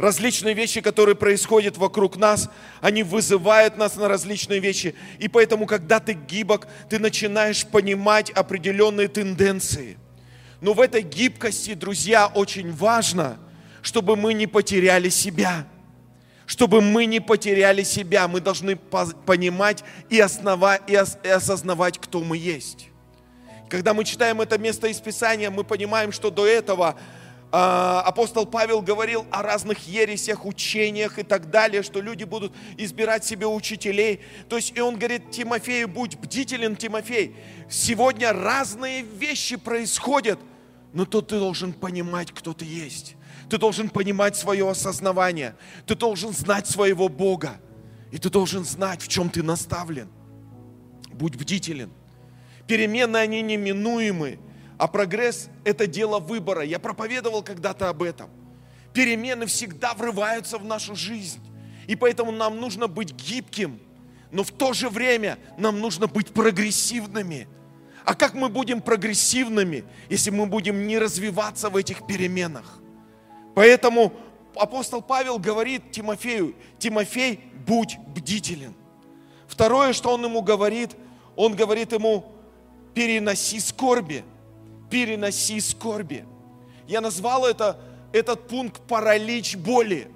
различные 0.00 0.54
вещи, 0.54 0.80
которые 0.80 1.14
происходят 1.14 1.76
вокруг 1.76 2.16
нас, 2.16 2.48
они 2.80 3.02
вызывают 3.02 3.76
нас 3.76 3.96
на 3.96 4.08
различные 4.08 4.58
вещи. 4.58 4.94
И 5.18 5.28
поэтому, 5.28 5.66
когда 5.66 6.00
ты 6.00 6.14
гибок, 6.14 6.66
ты 6.88 6.98
начинаешь 6.98 7.66
понимать 7.66 8.30
определенные 8.30 9.08
тенденции. 9.08 9.98
Но 10.60 10.72
в 10.72 10.80
этой 10.80 11.02
гибкости, 11.02 11.74
друзья, 11.74 12.26
очень 12.26 12.72
важно, 12.72 13.38
чтобы 13.82 14.16
мы 14.16 14.34
не 14.34 14.46
потеряли 14.46 15.08
себя. 15.08 15.66
Чтобы 16.46 16.80
мы 16.80 17.04
не 17.04 17.20
потеряли 17.20 17.84
себя, 17.84 18.26
мы 18.26 18.40
должны 18.40 18.76
понимать 18.76 19.84
и, 20.08 20.18
основать, 20.18 20.82
и 20.88 20.96
осознавать, 20.96 21.98
кто 21.98 22.20
мы 22.20 22.36
есть. 22.36 22.88
Когда 23.68 23.94
мы 23.94 24.04
читаем 24.04 24.40
это 24.40 24.58
место 24.58 24.88
из 24.88 24.98
Писания, 24.98 25.48
мы 25.48 25.62
понимаем, 25.62 26.10
что 26.10 26.30
до 26.30 26.44
этого 26.44 26.98
апостол 27.52 28.46
Павел 28.46 28.80
говорил 28.80 29.26
о 29.30 29.42
разных 29.42 29.86
ересях, 29.88 30.46
учениях 30.46 31.18
и 31.18 31.22
так 31.22 31.50
далее, 31.50 31.82
что 31.82 32.00
люди 32.00 32.24
будут 32.24 32.52
избирать 32.76 33.24
себе 33.24 33.46
учителей. 33.46 34.20
То 34.48 34.56
есть, 34.56 34.76
и 34.76 34.80
он 34.80 34.96
говорит 34.96 35.30
Тимофею, 35.30 35.88
будь 35.88 36.16
бдителен, 36.16 36.76
Тимофей. 36.76 37.34
Сегодня 37.68 38.32
разные 38.32 39.02
вещи 39.02 39.56
происходят, 39.56 40.38
но 40.92 41.04
то 41.04 41.22
ты 41.22 41.38
должен 41.38 41.72
понимать, 41.72 42.32
кто 42.32 42.52
ты 42.52 42.64
есть. 42.64 43.16
Ты 43.48 43.58
должен 43.58 43.88
понимать 43.88 44.36
свое 44.36 44.68
осознавание. 44.68 45.56
Ты 45.86 45.96
должен 45.96 46.32
знать 46.32 46.68
своего 46.68 47.08
Бога. 47.08 47.60
И 48.12 48.18
ты 48.18 48.30
должен 48.30 48.64
знать, 48.64 49.02
в 49.02 49.08
чем 49.08 49.28
ты 49.28 49.42
наставлен. 49.42 50.08
Будь 51.12 51.34
бдителен. 51.34 51.90
Перемены, 52.68 53.16
они 53.16 53.42
неминуемы, 53.42 54.38
а 54.80 54.86
прогресс– 54.86 55.50
это 55.64 55.86
дело 55.86 56.20
выбора. 56.20 56.62
Я 56.62 56.78
проповедовал 56.78 57.42
когда-то 57.42 57.90
об 57.90 58.02
этом. 58.02 58.30
Перемены 58.94 59.44
всегда 59.44 59.92
врываются 59.92 60.56
в 60.56 60.64
нашу 60.64 60.96
жизнь. 60.96 61.38
И 61.86 61.94
поэтому 61.96 62.32
нам 62.32 62.58
нужно 62.58 62.86
быть 62.86 63.12
гибким, 63.12 63.78
но 64.30 64.42
в 64.42 64.50
то 64.50 64.72
же 64.72 64.88
время 64.88 65.38
нам 65.58 65.80
нужно 65.80 66.06
быть 66.06 66.28
прогрессивными. 66.28 67.46
А 68.06 68.14
как 68.14 68.32
мы 68.32 68.48
будем 68.48 68.80
прогрессивными, 68.80 69.84
если 70.08 70.30
мы 70.30 70.46
будем 70.46 70.86
не 70.86 70.98
развиваться 70.98 71.68
в 71.68 71.76
этих 71.76 72.06
переменах? 72.06 72.80
Поэтому 73.54 74.14
апостол 74.56 75.02
Павел 75.02 75.38
говорит 75.38 75.90
Тимофею, 75.90 76.54
Тимофей, 76.78 77.40
будь 77.66 77.98
бдителен. 77.98 78.74
Второе, 79.46 79.92
что 79.92 80.14
он 80.14 80.24
ему 80.24 80.40
говорит, 80.40 80.92
он 81.36 81.54
говорит 81.54 81.92
ему, 81.92 82.32
переноси 82.94 83.60
скорби. 83.60 84.24
Переноси 84.90 85.60
скорби. 85.60 86.24
Я 86.86 87.00
назвал 87.00 87.46
это, 87.46 87.78
этот 88.12 88.48
пункт 88.48 88.82
паралич 88.82 89.56
боли. 89.56 90.10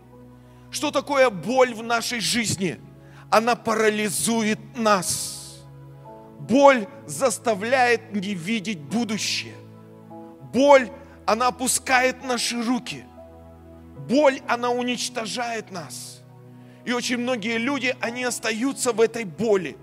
Что 0.70 0.90
такое 0.90 1.30
боль 1.30 1.72
в 1.72 1.82
нашей 1.82 2.20
жизни? 2.20 2.80
Она 3.30 3.54
парализует 3.54 4.58
нас. 4.76 5.62
Боль 6.40 6.87
заставляет 7.06 8.12
не 8.12 8.34
видеть 8.34 8.80
будущее. 8.80 9.54
Боль, 10.52 10.90
она 11.26 11.48
опускает 11.48 12.22
наши 12.24 12.62
руки. 12.62 13.04
Боль, 14.08 14.40
она 14.48 14.70
уничтожает 14.70 15.70
нас. 15.70 16.22
И 16.84 16.92
очень 16.92 17.18
многие 17.18 17.56
люди, 17.58 17.96
они 18.00 18.24
остаются 18.24 18.92
в 18.92 19.00
этой 19.00 19.24
боли. 19.24 19.76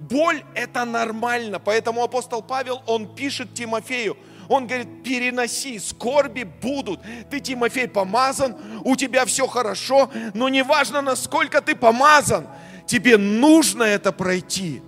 Боль– 0.00 0.42
это 0.54 0.84
нормально. 0.84 1.58
Поэтому 1.58 2.02
апостол 2.02 2.42
Павел, 2.42 2.82
он 2.86 3.14
пишет 3.14 3.54
Тимофею, 3.54 4.16
он 4.48 4.66
говорит, 4.66 5.02
переноси, 5.02 5.78
скорби 5.78 6.42
будут. 6.42 7.00
Ты, 7.30 7.40
Тимофей, 7.40 7.88
помазан, 7.88 8.56
у 8.84 8.96
тебя 8.96 9.24
все 9.24 9.46
хорошо, 9.46 10.10
но 10.34 10.48
неважно, 10.48 11.00
насколько 11.00 11.62
ты 11.62 11.74
помазан, 11.74 12.46
тебе 12.86 13.16
нужно 13.16 13.84
это 13.84 14.12
пройти. 14.12 14.82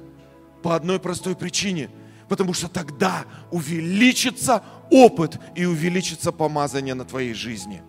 По 0.62 0.74
одной 0.74 0.98
простой 0.98 1.36
причине. 1.36 1.90
Потому 2.28 2.52
что 2.52 2.68
тогда 2.68 3.24
увеличится 3.52 4.62
опыт 4.90 5.38
и 5.54 5.64
увеличится 5.64 6.32
помазание 6.32 6.94
на 6.94 7.04
твоей 7.04 7.34
жизни. 7.34 7.82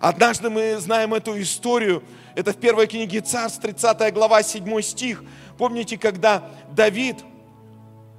Однажды 0.00 0.50
мы 0.50 0.76
знаем 0.78 1.14
эту 1.14 1.40
историю. 1.40 2.02
Это 2.38 2.52
в 2.52 2.56
первой 2.56 2.86
книге 2.86 3.20
Царств, 3.20 3.60
30 3.62 4.14
глава, 4.14 4.44
7 4.44 4.80
стих. 4.80 5.24
Помните, 5.56 5.98
когда 5.98 6.48
Давид, 6.70 7.16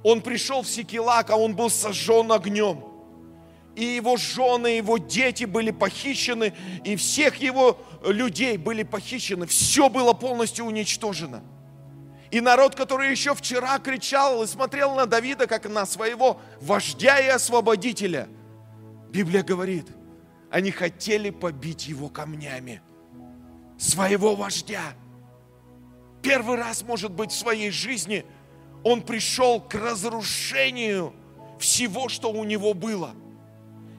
он 0.02 0.20
пришел 0.20 0.60
в 0.60 0.68
Секелак, 0.68 1.30
а 1.30 1.36
он 1.36 1.56
был 1.56 1.70
сожжен 1.70 2.30
огнем. 2.30 2.84
И 3.74 3.82
его 3.82 4.18
жены, 4.18 4.66
его 4.66 4.98
дети 4.98 5.44
были 5.46 5.70
похищены, 5.70 6.52
и 6.84 6.96
всех 6.96 7.36
его 7.36 7.78
людей 8.04 8.58
были 8.58 8.82
похищены. 8.82 9.46
Все 9.46 9.88
было 9.88 10.12
полностью 10.12 10.66
уничтожено. 10.66 11.42
И 12.30 12.42
народ, 12.42 12.74
который 12.74 13.10
еще 13.10 13.34
вчера 13.34 13.78
кричал 13.78 14.42
и 14.42 14.46
смотрел 14.46 14.96
на 14.96 15.06
Давида, 15.06 15.46
как 15.46 15.66
на 15.66 15.86
своего 15.86 16.38
вождя 16.60 17.20
и 17.20 17.28
освободителя, 17.28 18.28
Библия 19.08 19.42
говорит, 19.42 19.86
они 20.50 20.72
хотели 20.72 21.30
побить 21.30 21.88
его 21.88 22.10
камнями. 22.10 22.82
Своего 23.80 24.36
вождя– 24.36 24.82
первый 26.22 26.56
раз, 26.56 26.82
может 26.82 27.12
быть, 27.12 27.32
в 27.32 27.38
своей 27.38 27.70
жизни 27.70 28.24
он 28.82 29.02
пришел 29.02 29.60
к 29.60 29.74
разрушению 29.74 31.14
всего, 31.58 32.08
что 32.08 32.30
у 32.30 32.44
него 32.44 32.74
было. 32.74 33.14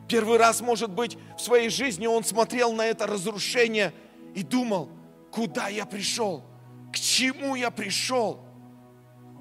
Первый 0.08 0.38
раз, 0.38 0.62
может 0.62 0.92
быть, 0.92 1.18
в 1.38 1.42
своей 1.42 1.70
жизни 1.70 2.08
он 2.08 2.24
смотрел 2.24 2.74
на 2.74 2.86
это 2.86 3.08
разрушение 3.08 3.94
и 4.36 4.44
думал, 4.44 4.90
куда 5.32 5.68
я 5.68 5.86
пришел, 5.86 6.44
к 6.92 7.00
чему 7.00 7.56
я 7.56 7.72
пришел, 7.72 8.40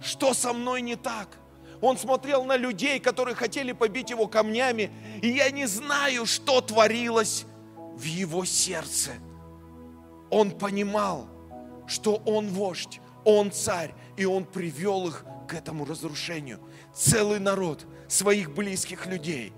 что 0.01 0.35
со 0.35 0.53
мной 0.53 0.83
не 0.83 0.97
так. 0.97 1.39
Он 1.81 1.97
смотрел 1.97 2.45
на 2.45 2.57
людей, 2.57 3.01
которые 3.01 3.35
хотели 3.35 3.73
побить 3.73 4.11
его 4.11 4.27
камнями, 4.27 4.91
и 5.23 5.29
я 5.29 5.51
не 5.51 5.67
знаю, 5.67 6.27
что 6.27 6.61
творилось 6.61 7.47
в 7.95 8.05
его 8.05 8.45
сердце. 8.45 9.13
Он 10.31 10.51
понимал, 10.51 11.29
что 11.87 12.23
Он 12.25 12.49
вождь, 12.49 13.01
Он 13.25 13.51
царь, 13.51 13.95
и 14.17 14.25
Он 14.25 14.45
привел 14.45 15.09
их 15.09 15.25
к 15.49 15.55
этому 15.55 15.85
разрушению. 15.85 16.61
Целый 16.95 17.41
народ, 17.41 17.87
своих 18.09 18.55
близких 18.55 19.07
людей. 19.07 19.53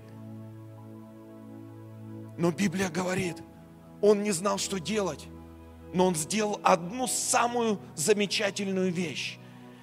Но 2.37 2.51
Библия 2.51 2.89
говорит, 2.89 3.37
он 4.01 4.23
не 4.23 4.31
знал, 4.31 4.57
что 4.57 4.79
делать, 4.79 5.27
но 5.93 6.07
он 6.07 6.15
сделал 6.15 6.59
одну 6.63 7.07
самую 7.07 7.79
замечательную 7.95 8.91
вещь. 8.91 9.37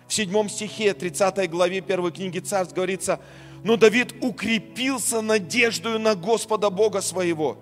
В 0.09 0.14
седьмом 0.14 0.48
стихе 0.48 0.92
30 0.92 1.48
главе 1.48 1.81
первой 1.81 2.11
книги 2.11 2.40
Царств 2.40 2.74
говорится, 2.74 3.20
но 3.62 3.76
Давид 3.76 4.14
укрепился 4.20 5.20
надеждою 5.20 6.00
на 6.00 6.16
Господа 6.16 6.70
Бога 6.70 7.00
своего. 7.00 7.59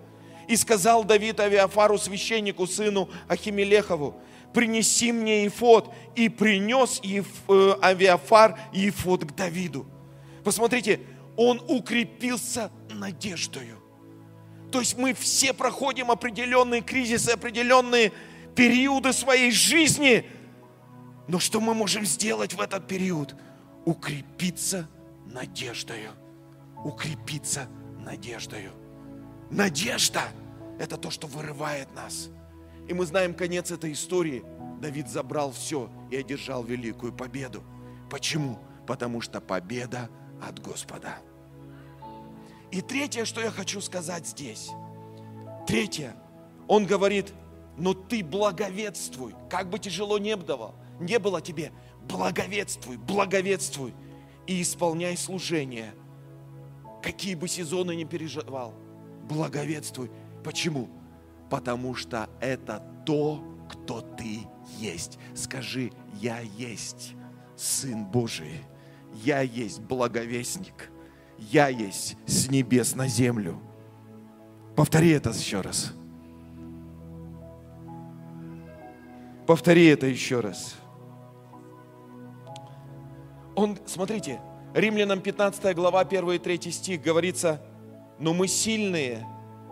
И 0.48 0.56
сказал 0.56 1.04
Давид 1.04 1.38
Авиафару, 1.38 1.98
священнику, 1.98 2.66
сыну 2.66 3.10
Ахимелехову, 3.28 4.20
принеси 4.54 5.12
мне 5.12 5.44
Ефод. 5.44 5.92
И 6.16 6.28
принес 6.28 7.00
э, 7.04 7.74
Авиафар 7.82 8.58
Ефод 8.72 9.26
к 9.26 9.34
Давиду. 9.34 9.86
Посмотрите, 10.42 11.00
он 11.36 11.62
укрепился 11.68 12.70
надеждою. 12.90 13.78
То 14.72 14.80
есть 14.80 14.96
мы 14.96 15.14
все 15.14 15.52
проходим 15.52 16.10
определенные 16.10 16.80
кризисы, 16.80 17.30
определенные 17.30 18.12
периоды 18.54 19.12
своей 19.12 19.50
жизни. 19.50 20.26
Но 21.28 21.38
что 21.38 21.60
мы 21.60 21.74
можем 21.74 22.04
сделать 22.04 22.54
в 22.54 22.60
этот 22.60 22.86
период? 22.88 23.34
Укрепиться 23.84 24.88
надеждою. 25.26 26.12
Укрепиться 26.84 27.68
надеждою. 27.98 28.72
Надежда– 29.50 30.22
это 30.78 30.96
то, 30.96 31.10
что 31.10 31.26
вырывает 31.26 31.94
нас. 31.94 32.28
И 32.88 32.94
мы 32.94 33.06
знаем 33.06 33.34
конец 33.34 33.70
этой 33.70 33.92
истории. 33.92 34.44
Давид 34.80 35.08
забрал 35.08 35.52
все 35.52 35.90
и 36.10 36.16
одержал 36.16 36.62
великую 36.64 37.12
победу. 37.12 37.62
Почему? 38.10 38.58
Потому 38.86 39.20
что 39.20 39.40
победа 39.40 40.08
от 40.42 40.60
Господа. 40.60 41.18
И 42.70 42.80
третье, 42.80 43.24
что 43.24 43.40
я 43.40 43.50
хочу 43.50 43.80
сказать 43.80 44.26
здесь. 44.26 44.70
Третье, 45.66 46.14
он 46.66 46.86
говорит, 46.86 47.32
но 47.76 47.94
ты 47.94 48.22
благоведствуй, 48.22 49.34
как 49.50 49.70
бы 49.70 49.78
тяжело 49.78 50.18
не 50.18 50.36
было, 50.36 50.74
не 51.00 51.18
было 51.18 51.40
тебе, 51.40 51.72
благоведствуй, 52.08 52.96
благоведствуй 52.96 53.94
и 54.46 54.62
исполняй 54.62 55.16
служение. 55.16 55.94
Какие 57.02 57.34
бы 57.34 57.48
сезоны 57.48 57.94
ни 57.94 58.04
переживал, 58.04 58.74
благоведствуй. 59.28 60.10
Почему? 60.42 60.88
Потому 61.50 61.94
что 61.94 62.28
это 62.40 62.82
то, 63.04 63.44
кто 63.68 64.00
ты 64.00 64.40
есть. 64.78 65.18
Скажи, 65.34 65.92
я 66.20 66.40
есть 66.40 67.14
Сын 67.56 68.04
Божий, 68.04 68.64
я 69.24 69.40
есть 69.40 69.80
благовестник, 69.80 70.90
я 71.38 71.68
есть 71.68 72.16
с 72.26 72.48
небес 72.50 72.94
на 72.94 73.08
землю. 73.08 73.60
Повтори 74.76 75.10
это 75.10 75.30
еще 75.30 75.60
раз. 75.60 75.92
Повтори 79.46 79.86
это 79.86 80.06
еще 80.06 80.40
раз. 80.40 80.76
Он, 83.56 83.76
смотрите, 83.86 84.40
Римлянам 84.74 85.20
15 85.20 85.74
глава, 85.74 86.00
1 86.00 86.30
и 86.30 86.38
3 86.38 86.70
стих 86.70 87.02
говорится, 87.02 87.60
но 88.18 88.34
мы 88.34 88.48
сильные, 88.48 89.26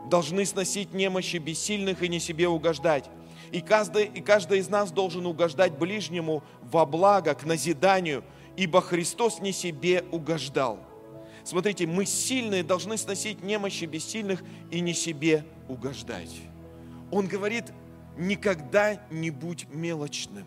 должны 0.08 0.44
сносить 0.44 0.94
немощи 0.94 1.36
бессильных 1.36 2.02
и 2.02 2.08
не 2.08 2.20
себе 2.20 2.48
угождать. 2.48 3.10
И 3.52 3.60
каждый, 3.60 4.06
и 4.06 4.20
каждый 4.20 4.58
из 4.58 4.68
нас 4.68 4.90
должен 4.90 5.26
угождать 5.26 5.78
ближнему 5.78 6.42
во 6.62 6.86
благо, 6.86 7.34
к 7.34 7.44
назиданию, 7.44 8.24
ибо 8.56 8.80
Христос 8.80 9.40
не 9.40 9.52
себе 9.52 10.04
угождал. 10.10 10.78
Смотрите, 11.44 11.86
мы 11.86 12.06
сильные 12.06 12.64
должны 12.64 12.96
сносить 12.96 13.42
немощи 13.42 13.84
бессильных 13.84 14.42
и 14.70 14.80
не 14.80 14.94
себе 14.94 15.44
угождать. 15.68 16.34
Он 17.12 17.28
говорит, 17.28 17.66
никогда 18.16 19.00
не 19.10 19.30
будь 19.30 19.68
мелочным. 19.68 20.46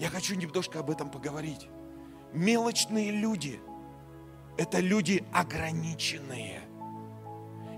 Я 0.00 0.08
хочу 0.08 0.34
немножко 0.34 0.80
об 0.80 0.90
этом 0.90 1.10
поговорить. 1.10 1.68
Мелочные 2.32 3.10
люди– 3.10 3.60
это 4.56 4.78
люди 4.80 5.24
ограниченные. 5.32 6.60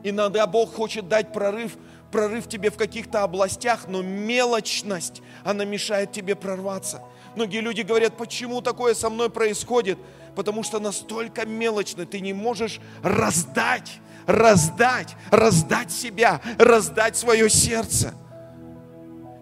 Иногда 0.05 0.47
Бог 0.47 0.75
хочет 0.75 1.09
дать 1.09 1.33
прорыв, 1.33 1.77
прорыв 2.11 2.49
тебе 2.49 2.71
в 2.71 2.77
каких-то 2.77 3.23
областях, 3.23 3.87
но 3.89 4.03
мелочность, 4.03 5.23
она 5.45 5.65
мешает 5.65 6.13
тебе 6.13 6.35
прорваться. 6.35 7.03
Многие 7.37 7.61
люди 7.61 7.83
говорят, 7.83 8.17
почему 8.17 8.61
такое 8.61 8.95
со 8.95 9.09
мной 9.11 9.31
происходит? 9.31 9.99
Потому 10.35 10.63
что 10.63 10.81
настолько 10.81 11.47
мелочно 11.47 12.05
ты 12.05 12.21
не 12.21 12.33
можешь 12.33 12.81
раздать, 13.03 14.01
раздать, 14.27 15.15
раздать 15.31 15.91
себя, 15.91 16.41
раздать 16.59 17.17
свое 17.17 17.49
сердце. 17.49 18.15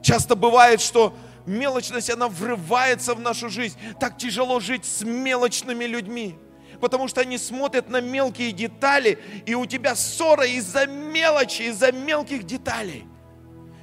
Часто 0.02 0.34
бывает, 0.36 0.80
что 0.80 1.14
мелочность, 1.46 2.10
она 2.10 2.28
врывается 2.28 3.14
в 3.14 3.20
нашу 3.20 3.48
жизнь. 3.48 3.76
Так 3.98 4.18
тяжело 4.18 4.60
жить 4.60 4.84
с 4.84 5.02
мелочными 5.02 5.84
людьми, 5.84 6.36
потому 6.80 7.08
что 7.08 7.20
они 7.20 7.38
смотрят 7.38 7.88
на 7.88 8.00
мелкие 8.00 8.52
детали, 8.52 9.18
и 9.46 9.54
у 9.54 9.66
тебя 9.66 9.94
ссора 9.94 10.46
из-за 10.46 10.86
мелочи, 10.86 11.62
из-за 11.62 11.92
мелких 11.92 12.44
деталей. 12.44 13.04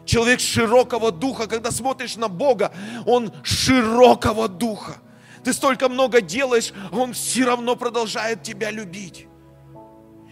Человек 0.05 0.39
широкого 0.39 1.11
духа, 1.11 1.47
когда 1.47 1.69
смотришь 1.69 2.15
на 2.15 2.29
Бога, 2.29 2.73
он 3.05 3.33
широкого 3.43 4.47
духа. 4.47 4.97
Ты 5.43 5.53
столько 5.53 5.89
много 5.89 6.21
делаешь, 6.21 6.73
он 6.91 7.13
все 7.13 7.45
равно 7.45 7.75
продолжает 7.75 8.41
тебя 8.43 8.71
любить. 8.71 9.27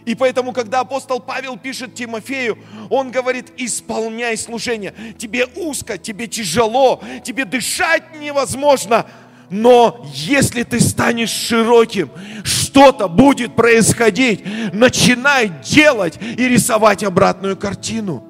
И 0.06 0.14
поэтому, 0.14 0.52
когда 0.52 0.80
апостол 0.80 1.18
Павел 1.20 1.58
пишет 1.58 1.94
Тимофею, 1.94 2.56
он 2.90 3.10
говорит, 3.10 3.52
исполняй 3.56 4.36
служение. 4.36 4.94
Тебе 5.18 5.46
узко, 5.46 5.98
тебе 5.98 6.28
тяжело, 6.28 7.02
тебе 7.24 7.44
дышать 7.44 8.14
невозможно. 8.14 9.06
Но 9.50 10.04
если 10.12 10.62
ты 10.62 10.80
станешь 10.80 11.30
широким, 11.30 12.10
что-то 12.44 13.08
будет 13.08 13.54
происходить. 13.54 14.44
Начинай 14.72 15.50
делать 15.62 16.18
и 16.20 16.48
рисовать 16.48 17.04
обратную 17.04 17.56
картину. 17.56 18.24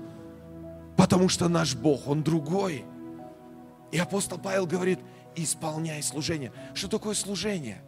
Потому 0.96 1.28
что 1.28 1.48
наш 1.48 1.74
Бог, 1.74 2.06
Он 2.06 2.22
другой. 2.22 2.84
И 3.92 3.98
апостол 3.98 4.38
Павел 4.38 4.66
говорит, 4.66 4.98
исполняй 5.34 6.02
служение. 6.02 6.52
Что 6.74 6.88
такое 6.88 7.14
служение? 7.14 7.82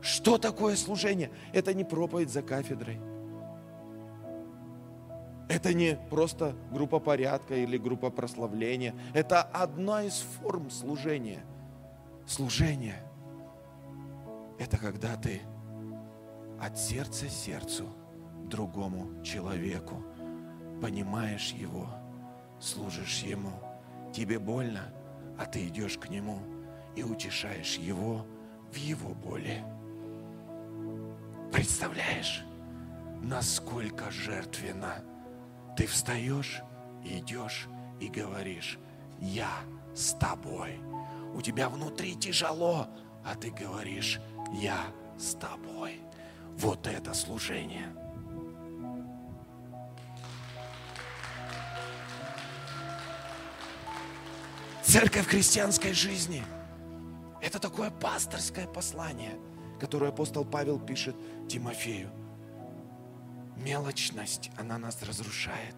Что 0.00 0.38
такое 0.38 0.76
служение? 0.76 1.30
Это 1.52 1.74
не 1.74 1.84
проповедь 1.84 2.30
за 2.30 2.42
кафедрой. 2.42 2.98
Это 5.48 5.74
не 5.74 5.98
просто 6.10 6.54
группа 6.70 7.00
порядка 7.00 7.56
или 7.56 7.76
группа 7.76 8.10
прославления. 8.10 8.94
Это 9.14 9.42
одна 9.42 10.04
из 10.04 10.24
форм 10.40 10.70
служения. 10.70 11.42
Служение– 12.30 13.02
это 14.60 14.78
когда 14.78 15.16
ты 15.16 15.40
от 16.60 16.78
сердца 16.78 17.28
сердцу 17.28 17.88
другому 18.44 19.20
человеку 19.24 20.04
понимаешь 20.80 21.50
его, 21.50 21.88
служишь 22.60 23.24
ему. 23.24 23.50
Тебе 24.12 24.38
больно, 24.38 24.94
а 25.40 25.44
ты 25.44 25.66
идешь 25.66 25.98
к 25.98 26.08
нему 26.08 26.38
и 26.94 27.02
утешаешь 27.02 27.74
его 27.78 28.24
в 28.70 28.76
его 28.76 29.12
боли. 29.12 29.64
Представляешь, 31.52 32.44
насколько 33.24 34.08
жертвенно 34.12 35.02
ты 35.76 35.84
встаешь, 35.88 36.62
идешь 37.04 37.66
и 37.98 38.06
говоришь, 38.06 38.78
я 39.18 39.50
с 39.96 40.12
тобой. 40.12 40.78
У 41.34 41.42
тебя 41.42 41.68
внутри 41.68 42.14
тяжело, 42.16 42.88
а 43.24 43.34
ты 43.34 43.50
говоришь, 43.50 44.20
я 44.52 44.84
с 45.18 45.34
тобой. 45.34 46.00
Вот 46.56 46.86
это 46.86 47.14
служение. 47.14 47.94
Церковь 54.82 55.26
христианской 55.26 55.92
жизни– 55.92 56.42
это 57.40 57.58
такое 57.58 57.90
пасторское 57.90 58.66
послание– 58.66 59.38
которую 59.80 60.10
апостол 60.10 60.44
Павел 60.44 60.78
пишет 60.78 61.16
Тимофею. 61.48 62.10
Мелочность, 63.56 64.50
она 64.56 64.78
нас 64.78 65.02
разрушает. 65.02 65.74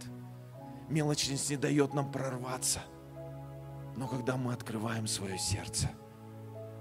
Мелочность 0.88 1.48
не 1.48 1.56
дает 1.56 1.94
нам 1.94 2.10
прорваться. 2.10 2.80
Но 3.96 4.08
когда 4.08 4.36
мы 4.36 4.52
открываем 4.52 5.06
свое 5.06 5.38
сердце, 5.38 5.88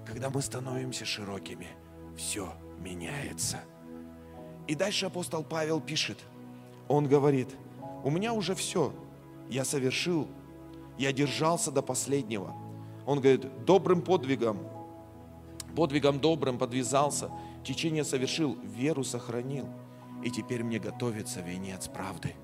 когда 0.06 0.30
мы 0.30 0.42
становимся 0.42 1.04
широкими, 1.04 1.68
все 2.16 2.52
меняется. 2.78 3.58
И 4.66 4.74
дальше 4.74 5.06
апостол 5.06 5.44
Павел 5.44 5.80
пишет, 5.80 6.18
он 6.88 7.06
говорит, 7.06 7.48
у 8.04 8.10
меня 8.10 8.32
уже 8.32 8.54
все, 8.54 8.94
я 9.48 9.64
совершил, 9.64 10.28
я 10.98 11.12
держался 11.12 11.70
до 11.70 11.82
последнего. 11.82 12.54
Он 13.06 13.20
говорит, 13.20 13.64
добрым 13.64 14.02
подвигом 14.02 14.58
подвигом 15.74 16.20
добрым 16.20 16.58
подвязался, 16.58 17.30
течение 17.64 18.04
совершил, 18.04 18.56
веру 18.62 19.04
сохранил. 19.04 19.68
И 20.22 20.30
теперь 20.30 20.62
мне 20.62 20.78
готовится 20.78 21.40
венец 21.40 21.88
правды. 21.88 22.34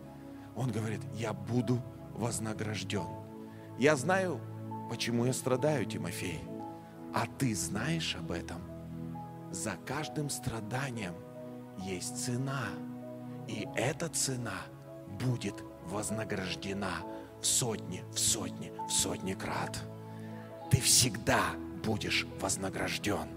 Он 0.56 0.70
говорит, 0.70 1.00
я 1.14 1.32
буду 1.32 1.80
вознагражден. 2.14 3.06
Я 3.78 3.94
знаю, 3.94 4.40
почему 4.88 5.26
я 5.26 5.32
страдаю, 5.32 5.86
Тимофей. 5.86 6.40
А 7.14 7.26
ты 7.38 7.54
знаешь 7.54 8.16
об 8.18 8.30
этом? 8.32 8.60
За 9.50 9.76
каждым 9.86 10.30
страданием 10.30 11.14
есть 11.78 12.24
цена. 12.24 12.66
И 13.46 13.66
эта 13.74 14.08
цена 14.08 14.60
будет 15.20 15.54
вознаграждена 15.86 16.90
в 17.40 17.46
сотни, 17.46 18.04
в 18.12 18.18
сотни, 18.18 18.72
в 18.88 18.92
сотни 18.92 19.32
крат. 19.32 19.78
Ты 20.70 20.80
всегда 20.80 21.40
будешь 21.84 22.26
вознагражден. 22.40 23.28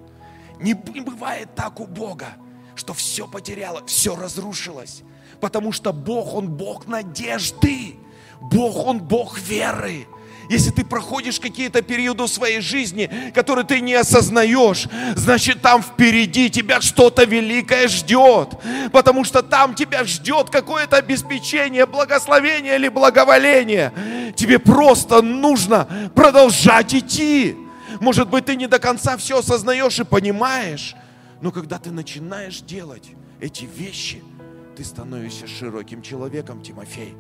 Не 0.59 0.73
бывает 0.73 1.55
так 1.55 1.79
у 1.79 1.87
Бога, 1.87 2.33
что 2.75 2.93
все 2.93 3.27
потеряло, 3.27 3.85
все 3.85 4.15
разрушилось. 4.15 5.03
Потому 5.39 5.71
что 5.71 5.93
Бог, 5.93 6.33
Он 6.33 6.49
Бог 6.49 6.87
надежды. 6.87 7.95
Бог, 8.41 8.85
Он 8.85 8.99
Бог 8.99 9.39
веры. 9.39 10.07
Если 10.49 10.71
ты 10.71 10.84
проходишь 10.84 11.39
какие-то 11.39 11.82
периоды 11.82 12.23
в 12.23 12.27
своей 12.27 12.62
жизни, 12.62 13.10
которые 13.34 13.65
ты 13.65 13.80
не 13.80 13.93
осознаешь, 13.93 14.88
значит 15.15 15.62
там 15.62 15.82
впереди 15.82 16.49
тебя 16.49 16.82
что-то 16.82 17.23
великое 17.23 17.88
ждет. 17.88 18.49
Потому 18.91 19.23
что 19.23 19.43
там 19.43 19.75
тебя 19.75 20.04
ждет 20.04 20.49
какое-то 20.49 20.97
обеспечение, 20.97 21.86
благословение 21.86 22.75
или 22.75 22.89
благоволение. 22.89 23.93
Тебе 24.36 24.60
просто 24.60 25.21
нужно 25.21 25.88
продолжать 26.15 26.93
идти. 26.93 27.56
Может 27.99 28.30
быть, 28.30 28.45
ты 28.45 28.56
не 28.56 28.67
до 28.67 28.80
конца 28.80 29.17
все 29.17 29.39
осознаешь 29.39 29.99
и 29.99 30.04
понимаешь, 30.04 30.95
но 31.41 31.51
когда 31.51 31.77
ты 31.77 31.91
начинаешь 31.91 32.62
делать 32.62 33.12
эти 33.39 33.65
вещи, 33.65 34.23
ты 34.75 34.84
становишься 34.84 35.47
широким 35.47 36.01
человеком, 36.01 36.62
Тимофей. 36.62 37.13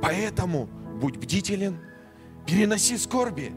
Поэтому 0.00 0.68
будь 1.00 1.16
бдителен, 1.16 1.78
переноси 2.46 2.96
скорби, 2.98 3.52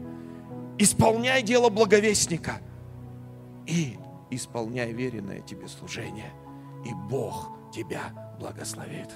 исполняй 0.78 1.42
дело 1.42 1.68
благовестника 1.68 2.60
и 3.66 3.98
исполняй 4.30 4.92
веренное 4.92 5.40
тебе 5.40 5.68
служение. 5.68 6.32
И 6.84 6.92
Бог 7.08 7.50
тебя 7.74 8.36
благословит. 8.38 9.10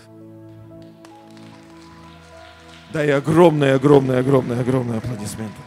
Дай 2.93 3.13
огромные, 3.13 3.75
огромные, 3.75 4.19
огромные, 4.19 4.61
огромные 4.61 4.99
аплодисменты. 4.99 5.61